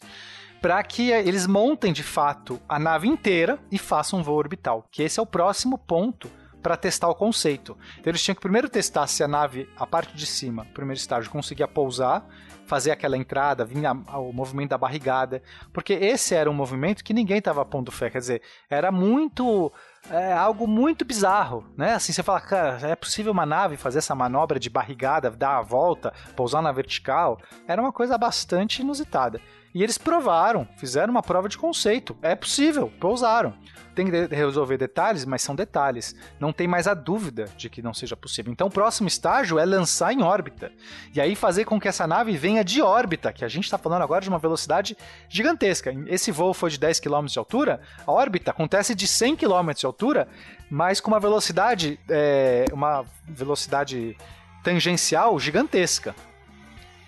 Para 0.61 0.83
que 0.83 1.09
eles 1.09 1.47
montem 1.47 1.91
de 1.91 2.03
fato 2.03 2.61
a 2.69 2.77
nave 2.77 3.07
inteira 3.07 3.57
e 3.71 3.79
façam 3.79 4.19
um 4.19 4.23
voo 4.23 4.37
orbital, 4.37 4.85
que 4.91 5.01
esse 5.01 5.19
é 5.19 5.23
o 5.23 5.25
próximo 5.25 5.75
ponto 5.75 6.29
para 6.61 6.77
testar 6.77 7.09
o 7.09 7.15
conceito. 7.15 7.77
Então 7.99 8.11
eles 8.11 8.23
tinham 8.23 8.35
que 8.35 8.41
primeiro 8.41 8.69
testar 8.69 9.07
se 9.07 9.23
a 9.23 9.27
nave, 9.27 9.69
a 9.75 9.85
parte 9.85 10.15
de 10.15 10.25
cima, 10.25 10.65
primeiro 10.73 10.99
estágio, 10.99 11.31
conseguia 11.31 11.67
pousar, 11.67 12.25
fazer 12.65 12.91
aquela 12.91 13.17
entrada, 13.17 13.65
vinha 13.65 13.91
o 13.91 14.31
movimento 14.31 14.69
da 14.69 14.77
barrigada, 14.77 15.41
porque 15.73 15.93
esse 15.93 16.33
era 16.33 16.49
um 16.49 16.53
movimento 16.53 17.03
que 17.03 17.13
ninguém 17.13 17.39
estava 17.39 17.65
pondo 17.65 17.91
fé, 17.91 18.09
quer 18.09 18.19
dizer, 18.19 18.41
era 18.69 18.91
muito 18.91 19.71
é 20.09 20.33
algo 20.33 20.65
muito 20.65 21.05
bizarro, 21.05 21.65
né? 21.77 21.93
Assim, 21.93 22.11
você 22.11 22.23
fala, 22.23 22.41
cara, 22.41 22.79
é 22.87 22.95
possível 22.95 23.31
uma 23.31 23.45
nave 23.45 23.77
fazer 23.77 23.99
essa 23.99 24.15
manobra 24.15 24.59
de 24.59 24.69
barrigada, 24.69 25.29
dar 25.29 25.57
a 25.57 25.61
volta, 25.61 26.11
pousar 26.35 26.61
na 26.61 26.71
vertical? 26.71 27.39
Era 27.67 27.81
uma 27.81 27.91
coisa 27.91 28.17
bastante 28.17 28.81
inusitada. 28.81 29.39
E 29.73 29.83
eles 29.83 29.97
provaram, 29.97 30.67
fizeram 30.77 31.11
uma 31.11 31.21
prova 31.21 31.47
de 31.47 31.57
conceito. 31.57 32.15
É 32.21 32.35
possível, 32.35 32.91
pousaram. 32.99 33.53
Tem 33.95 34.09
que 34.09 34.33
resolver 34.33 34.77
detalhes, 34.77 35.25
mas 35.25 35.41
são 35.41 35.53
detalhes. 35.53 36.15
Não 36.39 36.53
tem 36.53 36.67
mais 36.67 36.87
a 36.87 36.93
dúvida 36.93 37.45
de 37.57 37.69
que 37.69 37.81
não 37.81 37.93
seja 37.93 38.15
possível. 38.15 38.51
Então, 38.51 38.67
o 38.67 38.71
próximo 38.71 39.07
estágio 39.07 39.59
é 39.59 39.65
lançar 39.65 40.13
em 40.13 40.21
órbita. 40.21 40.71
E 41.13 41.19
aí 41.19 41.35
fazer 41.35 41.65
com 41.65 41.79
que 41.79 41.87
essa 41.87 42.07
nave 42.07 42.37
venha 42.37 42.63
de 42.63 42.81
órbita, 42.81 43.33
que 43.33 43.43
a 43.43 43.49
gente 43.49 43.65
está 43.65 43.77
falando 43.77 44.01
agora 44.01 44.21
de 44.21 44.29
uma 44.29 44.39
velocidade 44.39 44.97
gigantesca. 45.27 45.93
Esse 46.07 46.31
voo 46.31 46.53
foi 46.53 46.69
de 46.69 46.79
10 46.79 47.01
km 47.01 47.25
de 47.25 47.37
altura, 47.37 47.81
a 48.05 48.11
órbita 48.11 48.51
acontece 48.51 48.95
de 48.95 49.07
100 49.07 49.35
km 49.35 49.71
de 49.75 49.85
altura, 49.85 50.27
mas 50.69 51.01
com 51.01 51.11
uma 51.11 51.19
velocidade, 51.19 51.99
é, 52.09 52.65
uma 52.71 53.05
velocidade 53.27 54.15
tangencial 54.63 55.37
gigantesca. 55.37 56.15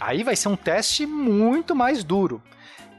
Aí 0.03 0.21
vai 0.21 0.35
ser 0.35 0.49
um 0.49 0.55
teste 0.55 1.05
muito 1.05 1.73
mais 1.73 2.03
duro 2.03 2.43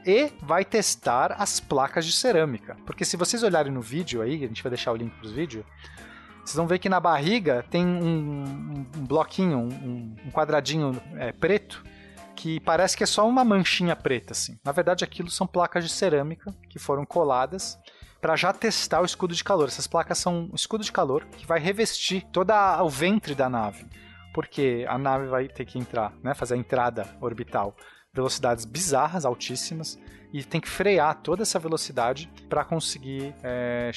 e 0.03 0.31
vai 0.41 0.65
testar 0.65 1.35
as 1.37 1.59
placas 1.59 2.03
de 2.03 2.11
cerâmica. 2.11 2.75
Porque 2.83 3.05
se 3.05 3.15
vocês 3.15 3.43
olharem 3.43 3.71
no 3.71 3.81
vídeo 3.81 4.23
aí, 4.23 4.43
a 4.43 4.47
gente 4.47 4.63
vai 4.63 4.71
deixar 4.71 4.91
o 4.91 4.95
link 4.95 5.11
para 5.11 5.25
os 5.25 5.31
vídeos, 5.31 5.63
vocês 6.43 6.55
vão 6.55 6.65
ver 6.65 6.79
que 6.79 6.89
na 6.89 6.99
barriga 6.99 7.63
tem 7.69 7.85
um, 7.85 8.85
um 8.95 9.05
bloquinho, 9.05 9.57
um, 9.59 10.15
um 10.25 10.31
quadradinho 10.31 10.99
é, 11.15 11.31
preto, 11.31 11.83
que 12.35 12.59
parece 12.59 12.97
que 12.97 13.03
é 13.03 13.07
só 13.07 13.27
uma 13.27 13.45
manchinha 13.45 13.95
preta, 13.95 14.33
assim. 14.33 14.57
Na 14.63 14.71
verdade, 14.71 15.03
aquilo 15.03 15.29
são 15.29 15.45
placas 15.45 15.83
de 15.83 15.91
cerâmica 15.91 16.53
que 16.69 16.79
foram 16.79 17.05
coladas 17.05 17.77
para 18.19 18.35
já 18.35 18.51
testar 18.51 19.01
o 19.01 19.05
escudo 19.05 19.35
de 19.35 19.43
calor. 19.43 19.67
Essas 19.67 19.85
placas 19.87 20.17
são 20.17 20.49
um 20.51 20.55
escudo 20.55 20.83
de 20.83 20.91
calor 20.91 21.23
que 21.37 21.45
vai 21.45 21.59
revestir 21.59 22.25
todo 22.31 22.51
o 22.81 22.89
ventre 22.89 23.35
da 23.35 23.47
nave. 23.47 23.85
Porque 24.35 24.85
a 24.89 24.97
nave 24.97 25.27
vai 25.27 25.47
ter 25.47 25.63
que 25.63 25.79
entrar, 25.79 26.11
né, 26.21 26.33
fazer 26.33 26.55
a 26.55 26.57
entrada 26.57 27.07
orbital 27.21 27.73
velocidades 28.13 28.65
bizarras, 28.65 29.23
altíssimas, 29.23 29.97
e 30.33 30.43
tem 30.43 30.59
que 30.59 30.67
frear 30.67 31.15
toda 31.21 31.43
essa 31.43 31.57
velocidade 31.57 32.29
para 32.49 32.65
conseguir 32.65 33.33
é, 33.41 33.91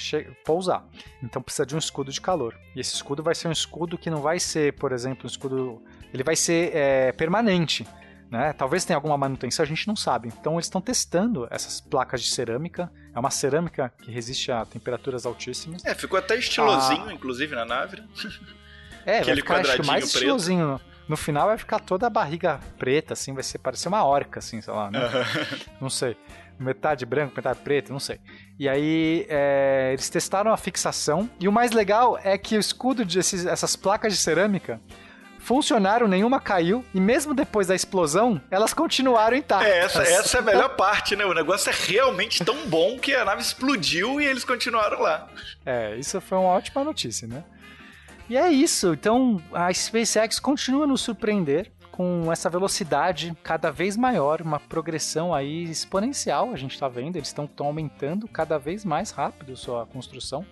pousar. 0.44 0.86
Então 1.20 1.42
precisa 1.42 1.66
de 1.66 1.74
um 1.74 1.78
escudo 1.78 2.12
de 2.12 2.20
calor. 2.20 2.56
E 2.76 2.80
esse 2.80 2.94
escudo 2.94 3.20
vai 3.20 3.34
ser 3.34 3.48
um 3.48 3.52
escudo 3.52 3.98
que 3.98 4.08
não 4.08 4.22
vai 4.22 4.38
ser, 4.38 4.74
por 4.74 4.92
exemplo, 4.92 5.24
um 5.24 5.26
escudo. 5.26 5.82
Ele 6.14 6.22
vai 6.22 6.36
ser 6.36 6.70
é, 6.72 7.10
permanente. 7.10 7.84
Né? 8.30 8.52
Talvez 8.52 8.84
tenha 8.84 8.96
alguma 8.96 9.16
manutenção, 9.16 9.64
a 9.64 9.66
gente 9.66 9.88
não 9.88 9.96
sabe. 9.96 10.28
Então 10.28 10.54
eles 10.54 10.66
estão 10.66 10.80
testando 10.80 11.48
essas 11.50 11.80
placas 11.80 12.22
de 12.22 12.30
cerâmica. 12.30 12.92
É 13.12 13.18
uma 13.18 13.30
cerâmica 13.30 13.92
que 14.00 14.10
resiste 14.10 14.52
a 14.52 14.64
temperaturas 14.64 15.26
altíssimas. 15.26 15.84
É, 15.84 15.94
ficou 15.94 16.18
até 16.18 16.36
estilosinho, 16.36 17.08
ah, 17.08 17.12
inclusive, 17.12 17.56
na 17.56 17.64
nave. 17.64 18.02
É, 19.08 19.20
Aquele 19.20 19.42
vai 19.42 19.62
ficar, 19.64 19.72
acho 19.72 19.86
mais 19.86 20.04
preto. 20.04 20.16
estilosinho 20.16 20.80
no 21.08 21.16
final 21.16 21.46
vai 21.46 21.56
ficar 21.56 21.80
toda 21.80 22.06
a 22.06 22.10
barriga 22.10 22.60
preta, 22.78 23.14
assim, 23.14 23.32
vai 23.32 23.42
ser 23.42 23.56
parecer 23.56 23.88
uma 23.88 24.04
orca, 24.04 24.38
assim, 24.38 24.60
sei 24.60 24.74
lá, 24.74 24.90
né? 24.90 25.00
não 25.80 25.88
sei. 25.88 26.14
Metade 26.60 27.06
branco, 27.06 27.32
metade 27.34 27.60
preto, 27.60 27.92
não 27.92 28.00
sei. 28.00 28.20
E 28.58 28.68
aí 28.68 29.24
é, 29.30 29.90
eles 29.92 30.10
testaram 30.10 30.52
a 30.52 30.56
fixação. 30.56 31.30
E 31.40 31.48
o 31.48 31.52
mais 31.52 31.70
legal 31.70 32.18
é 32.22 32.36
que 32.36 32.56
o 32.56 32.60
escudo 32.60 33.04
de 33.04 33.18
esses, 33.18 33.46
essas 33.46 33.76
placas 33.76 34.12
de 34.12 34.18
cerâmica 34.18 34.78
funcionaram, 35.38 36.06
nenhuma 36.06 36.40
caiu, 36.40 36.84
e 36.92 37.00
mesmo 37.00 37.32
depois 37.32 37.68
da 37.68 37.74
explosão, 37.74 38.38
elas 38.50 38.74
continuaram 38.74 39.36
intactas. 39.36 39.70
É, 39.70 39.78
essa, 39.78 40.02
essa 40.20 40.36
é 40.38 40.40
a 40.40 40.42
melhor 40.42 40.76
parte, 40.76 41.16
né? 41.16 41.24
O 41.24 41.32
negócio 41.32 41.70
é 41.70 41.74
realmente 41.74 42.44
tão 42.44 42.66
bom 42.66 42.98
que 42.98 43.14
a 43.14 43.24
nave 43.24 43.40
explodiu 43.40 44.20
e 44.20 44.26
eles 44.26 44.44
continuaram 44.44 45.00
lá. 45.00 45.26
É, 45.64 45.96
isso 45.96 46.20
foi 46.20 46.36
uma 46.36 46.48
ótima 46.48 46.84
notícia, 46.84 47.26
né? 47.26 47.44
E 48.28 48.36
é 48.36 48.50
isso. 48.50 48.92
Então 48.92 49.40
a 49.52 49.72
SpaceX 49.72 50.38
continua 50.38 50.84
a 50.84 50.86
nos 50.86 51.00
surpreender 51.00 51.70
com 51.98 52.30
essa 52.30 52.48
velocidade 52.48 53.36
cada 53.42 53.72
vez 53.72 53.96
maior, 53.96 54.40
uma 54.40 54.60
progressão 54.60 55.34
aí 55.34 55.64
exponencial, 55.64 56.52
a 56.52 56.56
gente 56.56 56.74
está 56.74 56.86
vendo, 56.86 57.16
eles 57.16 57.26
estão 57.26 57.50
aumentando 57.58 58.28
cada 58.28 58.56
vez 58.56 58.84
mais 58.84 59.10
rápido 59.10 59.56
sua 59.56 59.84
construção. 59.84 60.46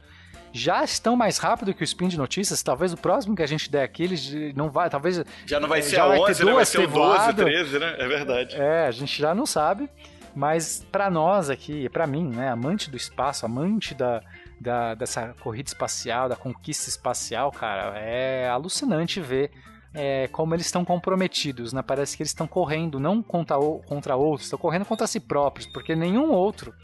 Já 0.53 0.83
estão 0.83 1.15
mais 1.15 1.39
rápido 1.39 1.73
que 1.73 1.83
o 1.83 1.85
Spin 1.85 2.09
de 2.09 2.19
Notícias, 2.19 2.65
talvez 2.65 2.93
o 2.93 2.97
próximo 2.97 3.37
que 3.37 3.43
a 3.45 3.47
gente 3.47 3.71
der 3.71 3.85
aqui, 3.85 4.03
eles 4.03 4.33
não 4.57 4.71
vai, 4.71 4.91
talvez... 4.91 5.23
Já 5.47 5.61
não 5.61 5.69
vai 5.69 5.83
ser 5.83 6.01
a 6.01 6.09
11, 6.09 6.45
né? 6.45 6.53
vai 6.53 6.65
ser 6.65 6.81
o 6.81 6.87
12, 6.89 7.35
13, 7.35 7.79
né? 7.79 7.95
É 7.99 8.09
verdade. 8.09 8.57
É, 8.57 8.87
a 8.87 8.91
gente 8.91 9.17
já 9.21 9.33
não 9.33 9.47
sabe, 9.47 9.89
mas 10.35 10.85
para 10.91 11.09
nós 11.09 11.49
aqui, 11.49 11.89
para 11.91 12.09
mim, 12.09 12.27
né, 12.29 12.49
amante 12.49 12.91
do 12.91 12.97
espaço, 12.97 13.47
amante 13.47 13.95
da, 13.95 14.21
da, 14.61 14.95
dessa 14.95 15.35
corrida 15.41 15.69
espacial, 15.69 16.29
da 16.29 16.37
conquista 16.37 16.89
espacial, 16.89 17.53
cara, 17.53 17.99
é 17.99 18.49
alucinante 18.49 19.21
ver 19.21 19.51
é, 19.95 20.29
como 20.29 20.55
eles 20.55 20.67
estão 20.67 20.85
comprometidos, 20.85 21.73
né? 21.73 21.83
Parece 21.83 22.17
que 22.17 22.23
eles 22.23 22.31
estão 22.31 22.47
correndo 22.47 23.01
não 23.01 23.23
contra, 23.23 23.57
contra 23.87 24.17
outros, 24.17 24.47
estão 24.47 24.59
correndo 24.59 24.85
contra 24.85 25.07
si 25.07 25.21
próprios, 25.21 25.67
porque 25.67 25.95
nenhum 25.95 26.31
outro 26.31 26.75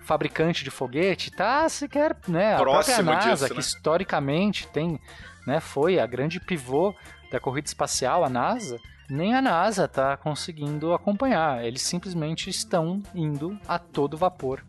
fabricante 0.00 0.64
de 0.64 0.70
foguete 0.70 1.30
tá 1.30 1.68
sequer, 1.68 2.16
né? 2.28 2.56
Próximo 2.58 2.94
a 2.94 3.04
própria 3.04 3.14
NASA, 3.14 3.30
disso, 3.30 3.42
né? 3.44 3.50
que 3.50 3.60
historicamente 3.60 4.66
tem, 4.68 5.00
né? 5.46 5.60
Foi 5.60 5.98
a 5.98 6.06
grande 6.06 6.40
pivô 6.40 6.94
da 7.30 7.40
corrida 7.40 7.68
espacial, 7.68 8.24
a 8.24 8.28
NASA. 8.28 8.78
Nem 9.08 9.34
a 9.34 9.42
NASA 9.42 9.84
está 9.84 10.16
conseguindo 10.16 10.92
acompanhar. 10.92 11.64
Eles 11.64 11.82
simplesmente 11.82 12.48
estão 12.48 13.02
indo 13.14 13.58
a 13.66 13.78
todo 13.78 14.16
vapor 14.16 14.62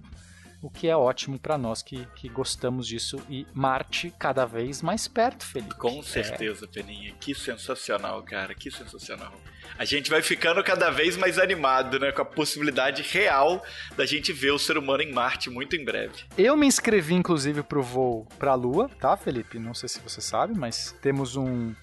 o 0.64 0.70
que 0.70 0.88
é 0.88 0.96
ótimo 0.96 1.38
para 1.38 1.58
nós 1.58 1.82
que, 1.82 2.08
que 2.16 2.30
gostamos 2.30 2.88
disso 2.88 3.22
e 3.30 3.46
Marte 3.54 4.14
cada 4.18 4.46
vez 4.46 4.82
mais 4.82 5.10
perto, 5.10 5.46
Felipe. 5.46 5.76
Com 5.76 6.02
certeza, 6.02 6.64
é. 6.64 6.68
Peninha. 6.70 7.14
Que 7.20 7.36
sensacional, 7.36 8.24
cara, 8.24 8.56
que 8.56 8.72
sensacional. 8.72 9.34
A 9.78 9.84
gente 9.84 10.10
vai 10.10 10.22
ficando 10.22 10.64
cada 10.64 10.90
vez 10.90 11.18
mais 11.18 11.38
animado, 11.38 12.00
né, 12.00 12.14
com 12.14 12.22
a 12.22 12.26
possibilidade 12.26 13.02
real 13.02 13.62
da 13.98 14.06
gente 14.06 14.32
ver 14.32 14.52
o 14.52 14.60
ser 14.60 14.78
humano 14.78 15.04
em 15.04 15.12
Marte 15.12 15.50
muito 15.50 15.76
em 15.76 15.84
breve. 15.84 16.24
Eu 16.38 16.56
me 16.56 16.66
inscrevi 16.66 17.14
inclusive 17.14 17.62
pro 17.62 17.84
voo 17.84 18.26
para 18.40 18.52
a 18.52 18.56
Lua, 18.56 18.90
tá, 19.02 19.18
Felipe? 19.18 19.60
Não 19.60 19.74
sei 19.74 19.90
se 19.90 20.00
você 20.00 20.22
sabe, 20.22 20.58
mas 20.58 20.96
temos 21.02 21.36
um 21.36 21.76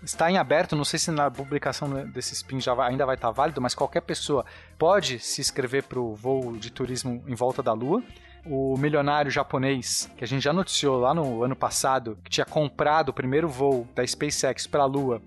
está 0.00 0.30
em 0.30 0.38
aberto, 0.38 0.76
não 0.76 0.84
sei 0.84 0.96
se 0.96 1.10
na 1.10 1.28
publicação 1.28 2.06
desse 2.06 2.32
spin 2.32 2.60
já 2.60 2.72
vai, 2.72 2.88
ainda 2.88 3.04
vai 3.04 3.16
estar 3.16 3.32
válido, 3.32 3.60
mas 3.60 3.74
qualquer 3.74 4.02
pessoa 4.02 4.44
pode 4.78 5.18
se 5.18 5.40
inscrever 5.40 5.82
para 5.82 5.98
o 5.98 6.14
voo 6.14 6.56
de 6.56 6.70
turismo 6.70 7.24
em 7.26 7.34
volta 7.34 7.64
da 7.64 7.72
Lua 7.72 8.00
o 8.48 8.76
milionário 8.78 9.30
japonês, 9.30 10.10
que 10.16 10.24
a 10.24 10.26
gente 10.26 10.42
já 10.42 10.52
noticiou 10.52 10.98
lá 10.98 11.14
no 11.14 11.42
ano 11.42 11.54
passado, 11.54 12.18
que 12.24 12.30
tinha 12.30 12.46
comprado 12.46 13.10
o 13.10 13.12
primeiro 13.12 13.48
voo 13.48 13.86
da 13.94 14.06
SpaceX 14.06 14.66
para 14.66 14.82
a 14.82 14.86
Lua, 14.86 15.20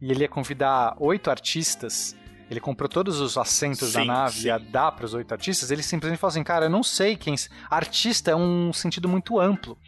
e 0.00 0.10
ele 0.10 0.22
ia 0.22 0.28
convidar 0.28 0.96
oito 0.98 1.30
artistas, 1.30 2.16
ele 2.50 2.60
comprou 2.60 2.88
todos 2.88 3.20
os 3.20 3.38
assentos 3.38 3.88
sim, 3.90 3.98
da 3.98 4.04
nave 4.04 4.40
sim. 4.40 4.44
e 4.44 4.46
ia 4.48 4.58
dar 4.58 4.92
para 4.92 5.04
os 5.04 5.14
oito 5.14 5.32
artistas, 5.32 5.70
ele 5.70 5.82
simplesmente 5.82 6.18
falou 6.18 6.30
assim, 6.30 6.42
cara, 6.42 6.66
eu 6.66 6.70
não 6.70 6.82
sei 6.82 7.16
quem... 7.16 7.34
Artista 7.70 8.30
é 8.30 8.36
um 8.36 8.72
sentido 8.72 9.08
muito 9.08 9.38
amplo. 9.38 9.78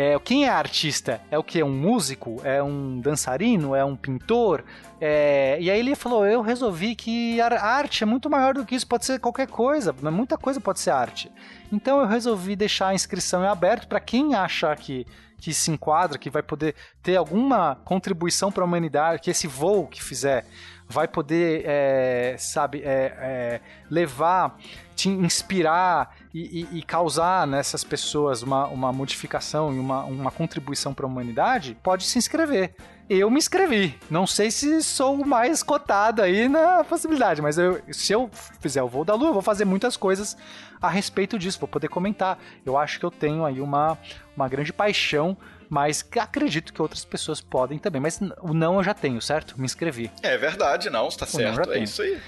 É, 0.00 0.16
quem 0.20 0.44
é 0.44 0.48
artista? 0.48 1.20
É 1.28 1.36
o 1.36 1.42
que? 1.42 1.60
Um 1.60 1.76
músico? 1.76 2.40
É 2.44 2.62
um 2.62 3.00
dançarino? 3.00 3.74
É 3.74 3.84
um 3.84 3.96
pintor? 3.96 4.64
É, 5.00 5.58
e 5.60 5.68
aí 5.68 5.80
ele 5.80 5.96
falou: 5.96 6.24
eu 6.24 6.40
resolvi 6.40 6.94
que 6.94 7.40
a 7.40 7.60
arte 7.60 8.04
é 8.04 8.06
muito 8.06 8.30
maior 8.30 8.54
do 8.54 8.64
que 8.64 8.76
isso, 8.76 8.86
pode 8.86 9.04
ser 9.04 9.18
qualquer 9.18 9.48
coisa, 9.48 9.92
muita 9.92 10.38
coisa 10.38 10.60
pode 10.60 10.78
ser 10.78 10.92
arte. 10.92 11.32
Então 11.72 11.98
eu 11.98 12.06
resolvi 12.06 12.54
deixar 12.54 12.90
a 12.90 12.94
inscrição 12.94 13.42
em 13.42 13.48
aberto 13.48 13.88
para 13.88 13.98
quem 13.98 14.36
achar 14.36 14.76
que, 14.76 15.04
que 15.36 15.52
se 15.52 15.72
enquadra, 15.72 16.16
que 16.16 16.30
vai 16.30 16.44
poder 16.44 16.76
ter 17.02 17.16
alguma 17.16 17.74
contribuição 17.84 18.52
para 18.52 18.62
a 18.62 18.66
humanidade, 18.66 19.20
que 19.20 19.32
esse 19.32 19.48
voo 19.48 19.88
que 19.88 20.00
fizer 20.00 20.46
vai 20.88 21.08
poder, 21.08 21.64
é, 21.66 22.36
sabe, 22.38 22.82
é, 22.82 23.14
é, 23.18 23.60
levar, 23.90 24.56
te 24.94 25.08
inspirar 25.08 26.16
e, 26.38 26.68
e, 26.72 26.78
e, 26.78 26.82
causar 26.82 27.46
nessas 27.46 27.82
pessoas 27.82 28.42
uma, 28.42 28.66
uma 28.66 28.92
modificação 28.92 29.74
e 29.74 29.78
uma, 29.78 30.04
uma 30.04 30.30
contribuição 30.30 30.94
para 30.94 31.04
a 31.04 31.08
humanidade, 31.08 31.76
pode 31.82 32.04
se 32.04 32.16
inscrever. 32.18 32.72
eu 33.10 33.28
me 33.28 33.38
inscrevi. 33.38 33.98
Não 34.08 34.26
sei 34.26 34.50
se 34.50 34.82
sou 34.82 35.16
o 35.16 35.26
mais 35.26 35.62
cotado 35.62 36.22
aí 36.22 36.48
na 36.48 36.84
possibilidade, 36.84 37.42
mas 37.42 37.58
eu, 37.58 37.80
se 37.90 38.12
eu 38.12 38.30
fizer 38.60 38.82
o 38.82 38.88
voo 38.88 39.04
da 39.04 39.14
lua, 39.14 39.30
eu 39.30 39.32
vou 39.32 39.42
fazer 39.42 39.64
muitas 39.64 39.96
coisas 39.96 40.36
a 40.80 40.88
respeito 40.88 41.38
disso, 41.38 41.58
vou 41.58 41.68
poder 41.68 41.88
comentar. 41.88 42.38
Eu 42.64 42.78
acho 42.78 43.00
que 43.00 43.04
eu 43.04 43.10
tenho 43.10 43.44
aí 43.44 43.60
uma, 43.60 43.98
uma 44.36 44.48
grande 44.48 44.72
paixão 44.72 45.36
mas 45.70 46.02
acredito 46.18 46.72
que 46.72 46.80
outras 46.80 47.04
pessoas 47.04 47.42
podem 47.42 47.78
também. 47.78 48.00
Mas 48.00 48.18
o 48.40 48.54
não 48.54 48.76
eu 48.76 48.82
já 48.82 48.94
tenho, 48.94 49.20
certo? 49.20 49.54
Me 49.58 49.66
inscrevi. 49.66 50.10
É 50.22 50.38
verdade, 50.38 50.88
não, 50.88 51.08
está 51.08 51.26
certo. 51.26 51.70
É 51.72 51.80
isso 51.80 52.00
aí. 52.00 52.18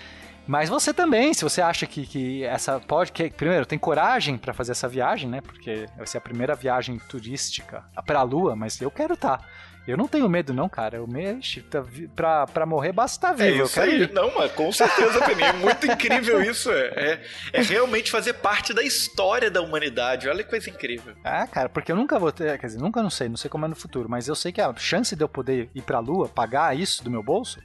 Mas 0.51 0.69
você 0.69 0.93
também, 0.93 1.33
se 1.33 1.45
você 1.45 1.63
acha 1.63 1.87
que, 1.87 2.05
que 2.05 2.43
essa 2.43 2.81
pode. 2.81 3.13
Que, 3.13 3.31
primeiro, 3.31 3.65
tem 3.65 3.79
coragem 3.79 4.37
para 4.37 4.53
fazer 4.53 4.73
essa 4.73 4.89
viagem, 4.89 5.31
né? 5.31 5.41
Porque 5.41 5.87
vai 5.97 6.05
ser 6.09 6.19
a 6.19 6.21
primeira 6.21 6.57
viagem 6.57 6.99
turística 7.09 7.85
para 8.05 8.19
a 8.19 8.23
Lua, 8.25 8.57
mas 8.57 8.81
eu 8.81 8.91
quero 8.91 9.15
estar. 9.15 9.39
Tá. 9.39 9.45
Eu 9.87 9.97
não 9.97 10.09
tenho 10.09 10.29
medo, 10.29 10.53
não, 10.53 10.69
cara. 10.69 10.97
Eu 10.97 11.07
mexo 11.07 11.63
tá 11.63 11.85
pra, 12.17 12.49
pra 12.49 12.67
morrer 12.67 12.91
basta 12.91 13.29
estar 13.29 13.33
vivo. 13.33 13.63
É 13.63 13.65
isso 13.65 13.81
aí. 13.81 14.03
Ir. 14.03 14.13
Não, 14.13 14.35
mas 14.35 14.51
com 14.51 14.73
certeza, 14.73 15.25
Peninha. 15.25 15.51
É 15.51 15.53
muito 15.53 15.87
incrível 15.87 16.43
isso. 16.43 16.69
É, 16.73 16.87
é, 16.97 17.23
é, 17.53 17.63
realmente 17.63 18.11
fazer 18.11 18.33
parte 18.33 18.75
da 18.75 18.83
história 18.83 19.53
da 19.53 19.63
humanidade. 19.63 20.29
Olha 20.29 20.43
que 20.43 20.51
coisa 20.51 20.69
incrível. 20.69 21.15
Ah, 21.23 21.47
cara, 21.47 21.69
porque 21.69 21.93
eu 21.93 21.97
nunca 21.97 22.19
vou 22.19 22.33
ter. 22.33 22.59
Quer 22.59 22.67
dizer, 22.67 22.81
nunca 22.81 23.01
não 23.01 23.11
sei, 23.11 23.29
não 23.29 23.37
sei 23.37 23.49
como 23.49 23.67
é 23.67 23.69
no 23.69 23.77
futuro, 23.77 24.09
mas 24.09 24.27
eu 24.27 24.35
sei 24.35 24.51
que 24.51 24.61
a 24.61 24.75
chance 24.75 25.15
de 25.15 25.23
eu 25.23 25.29
poder 25.29 25.71
ir 25.77 25.83
pra 25.83 26.01
Lua, 26.01 26.29
pagar 26.29 26.77
isso 26.77 27.05
do 27.05 27.11
meu 27.11 27.23
bolso, 27.23 27.61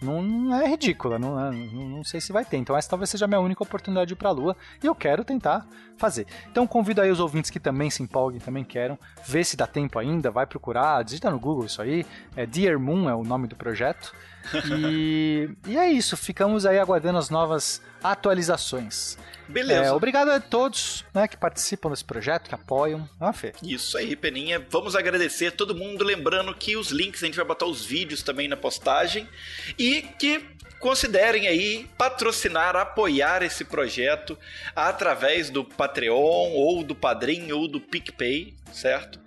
não, 0.00 0.22
não 0.22 0.60
é 0.60 0.66
ridícula, 0.66 1.18
não, 1.18 1.34
não, 1.34 1.88
não, 1.88 2.04
sei 2.04 2.20
se 2.20 2.32
vai 2.32 2.44
ter. 2.44 2.56
Então 2.56 2.76
essa 2.76 2.88
talvez 2.88 3.10
seja 3.10 3.26
a 3.26 3.28
minha 3.28 3.40
única 3.40 3.62
oportunidade 3.62 4.08
de 4.08 4.14
ir 4.14 4.16
pra 4.16 4.30
Lua 4.30 4.56
e 4.82 4.86
eu 4.86 4.94
quero 4.94 5.24
tentar 5.24 5.66
fazer. 5.96 6.26
Então 6.50 6.66
convido 6.66 7.00
aí 7.00 7.10
os 7.10 7.20
ouvintes 7.20 7.50
que 7.50 7.60
também 7.60 7.90
se 7.90 8.02
empolguem, 8.02 8.40
também 8.40 8.64
queiram, 8.64 8.98
ver 9.26 9.44
se 9.44 9.56
dá 9.56 9.66
tempo 9.66 9.98
ainda, 9.98 10.30
vai 10.30 10.46
procurar, 10.46 11.02
digita 11.04 11.30
no 11.30 11.38
Google 11.38 11.66
isso 11.66 11.82
aí, 11.82 12.06
é 12.34 12.46
Dear 12.46 12.78
Moon 12.78 13.08
é 13.08 13.14
o 13.14 13.22
nome 13.22 13.46
do 13.46 13.56
projeto. 13.56 14.14
E, 14.64 15.50
e 15.66 15.76
é 15.76 15.90
isso, 15.90 16.16
ficamos 16.16 16.66
aí 16.66 16.78
aguardando 16.78 17.18
as 17.18 17.30
novas 17.30 17.80
atualizações. 18.02 19.16
Beleza. 19.48 19.86
É, 19.86 19.92
obrigado 19.92 20.30
a 20.30 20.40
todos 20.40 21.04
né, 21.12 21.26
que 21.26 21.36
participam 21.36 21.90
desse 21.90 22.04
projeto, 22.04 22.48
que 22.48 22.54
apoiam. 22.54 23.08
Ah, 23.18 23.32
Fê. 23.32 23.52
Isso 23.62 23.98
aí, 23.98 24.14
Peninha. 24.14 24.64
Vamos 24.70 24.94
agradecer 24.94 25.52
todo 25.52 25.74
mundo. 25.74 26.04
Lembrando 26.04 26.54
que 26.54 26.76
os 26.76 26.90
links, 26.90 27.22
a 27.22 27.26
gente 27.26 27.36
vai 27.36 27.44
botar 27.44 27.66
os 27.66 27.84
vídeos 27.84 28.22
também 28.22 28.48
na 28.48 28.56
postagem. 28.56 29.28
E 29.78 30.02
que 30.18 30.44
considerem 30.78 31.46
aí 31.46 31.88
patrocinar, 31.98 32.76
apoiar 32.76 33.42
esse 33.42 33.64
projeto 33.64 34.38
através 34.74 35.50
do 35.50 35.64
Patreon, 35.64 36.52
ou 36.52 36.82
do 36.82 36.94
Padrim, 36.94 37.50
ou 37.52 37.68
do 37.68 37.80
PicPay, 37.80 38.54
certo? 38.72 39.20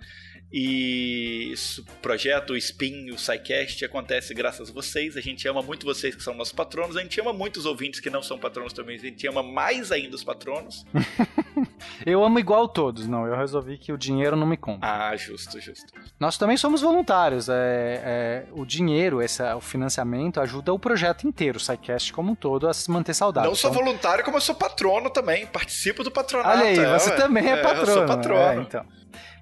E 0.56 1.50
esse 1.52 1.82
projeto, 2.00 2.50
o 2.50 2.56
Spin, 2.56 3.10
o 3.10 3.18
SciCast, 3.18 3.84
acontece 3.84 4.32
graças 4.32 4.70
a 4.70 4.72
vocês. 4.72 5.16
A 5.16 5.20
gente 5.20 5.48
ama 5.48 5.60
muito 5.60 5.84
vocês 5.84 6.14
que 6.14 6.22
são 6.22 6.32
nossos 6.32 6.52
patronos. 6.52 6.96
A 6.96 7.02
gente 7.02 7.20
ama 7.20 7.32
muito 7.32 7.56
os 7.56 7.66
ouvintes 7.66 7.98
que 7.98 8.08
não 8.08 8.22
são 8.22 8.38
patronos 8.38 8.72
também. 8.72 8.94
A 8.94 9.00
gente 9.00 9.26
ama 9.26 9.42
mais 9.42 9.90
ainda 9.90 10.14
os 10.14 10.22
patronos. 10.22 10.86
eu 12.06 12.22
amo 12.22 12.38
igual 12.38 12.68
todos, 12.68 13.08
não. 13.08 13.26
Eu 13.26 13.36
resolvi 13.36 13.76
que 13.76 13.92
o 13.92 13.98
dinheiro 13.98 14.36
não 14.36 14.46
me 14.46 14.56
compra. 14.56 15.08
Ah, 15.08 15.16
justo, 15.16 15.60
justo. 15.60 15.92
Nós 16.20 16.38
também 16.38 16.56
somos 16.56 16.82
voluntários. 16.82 17.48
É, 17.48 18.02
é 18.04 18.46
o 18.52 18.64
dinheiro, 18.64 19.20
essa, 19.20 19.56
o 19.56 19.60
financiamento, 19.60 20.40
ajuda 20.40 20.72
o 20.72 20.78
projeto 20.78 21.26
inteiro, 21.26 21.56
o 21.56 21.60
SciCast 21.60 22.12
como 22.12 22.30
um 22.30 22.34
todo, 22.36 22.68
a 22.68 22.72
se 22.72 22.88
manter 22.92 23.12
saudável. 23.12 23.50
Não 23.50 23.56
sou 23.56 23.70
então... 23.70 23.82
voluntário, 23.82 24.22
como 24.22 24.36
eu 24.36 24.40
sou 24.40 24.54
patrono 24.54 25.10
também. 25.10 25.46
Participo 25.48 26.04
do 26.04 26.12
patronato. 26.12 26.56
Olha 26.56 26.68
aí, 26.68 26.78
é, 26.78 26.96
você 26.96 27.10
também 27.16 27.50
é 27.50 27.56
patrono. 27.56 27.90
eu 27.90 27.94
sou 27.94 28.06
patrono. 28.06 28.60
É, 28.60 28.62
então. 28.62 28.86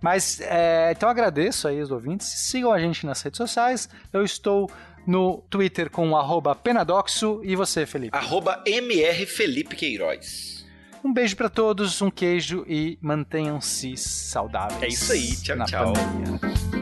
Mas, 0.00 0.41
é, 0.41 0.91
então 0.93 1.09
agradeço 1.09 1.69
aí 1.69 1.81
os 1.81 1.91
ouvintes. 1.91 2.26
Sigam 2.26 2.73
a 2.73 2.79
gente 2.79 3.07
nas 3.07 3.23
redes 3.23 3.38
sociais. 3.38 3.88
Eu 4.12 4.25
estou 4.25 4.71
no 5.07 5.38
Twitter 5.50 5.91
com 5.91 6.17
arroba 6.17 6.55
Penadoxo. 6.55 7.41
E 7.45 7.57
você, 7.57 7.87
Felipe? 7.87 8.16
Arroba 8.16 8.62
MR 8.66 9.27
Felipe 9.27 9.77
Queiroz. 9.77 10.64
Um 11.05 11.12
beijo 11.12 11.37
para 11.37 11.49
todos, 11.49 12.01
um 12.01 12.11
queijo 12.11 12.64
e 12.68 12.96
mantenham-se 13.01 13.96
saudáveis. 13.96 14.83
É 14.83 14.88
isso 14.88 15.12
aí, 15.12 15.37
tchau, 15.37 15.64
tchau. 15.64 15.92
Pandemia. 15.92 16.82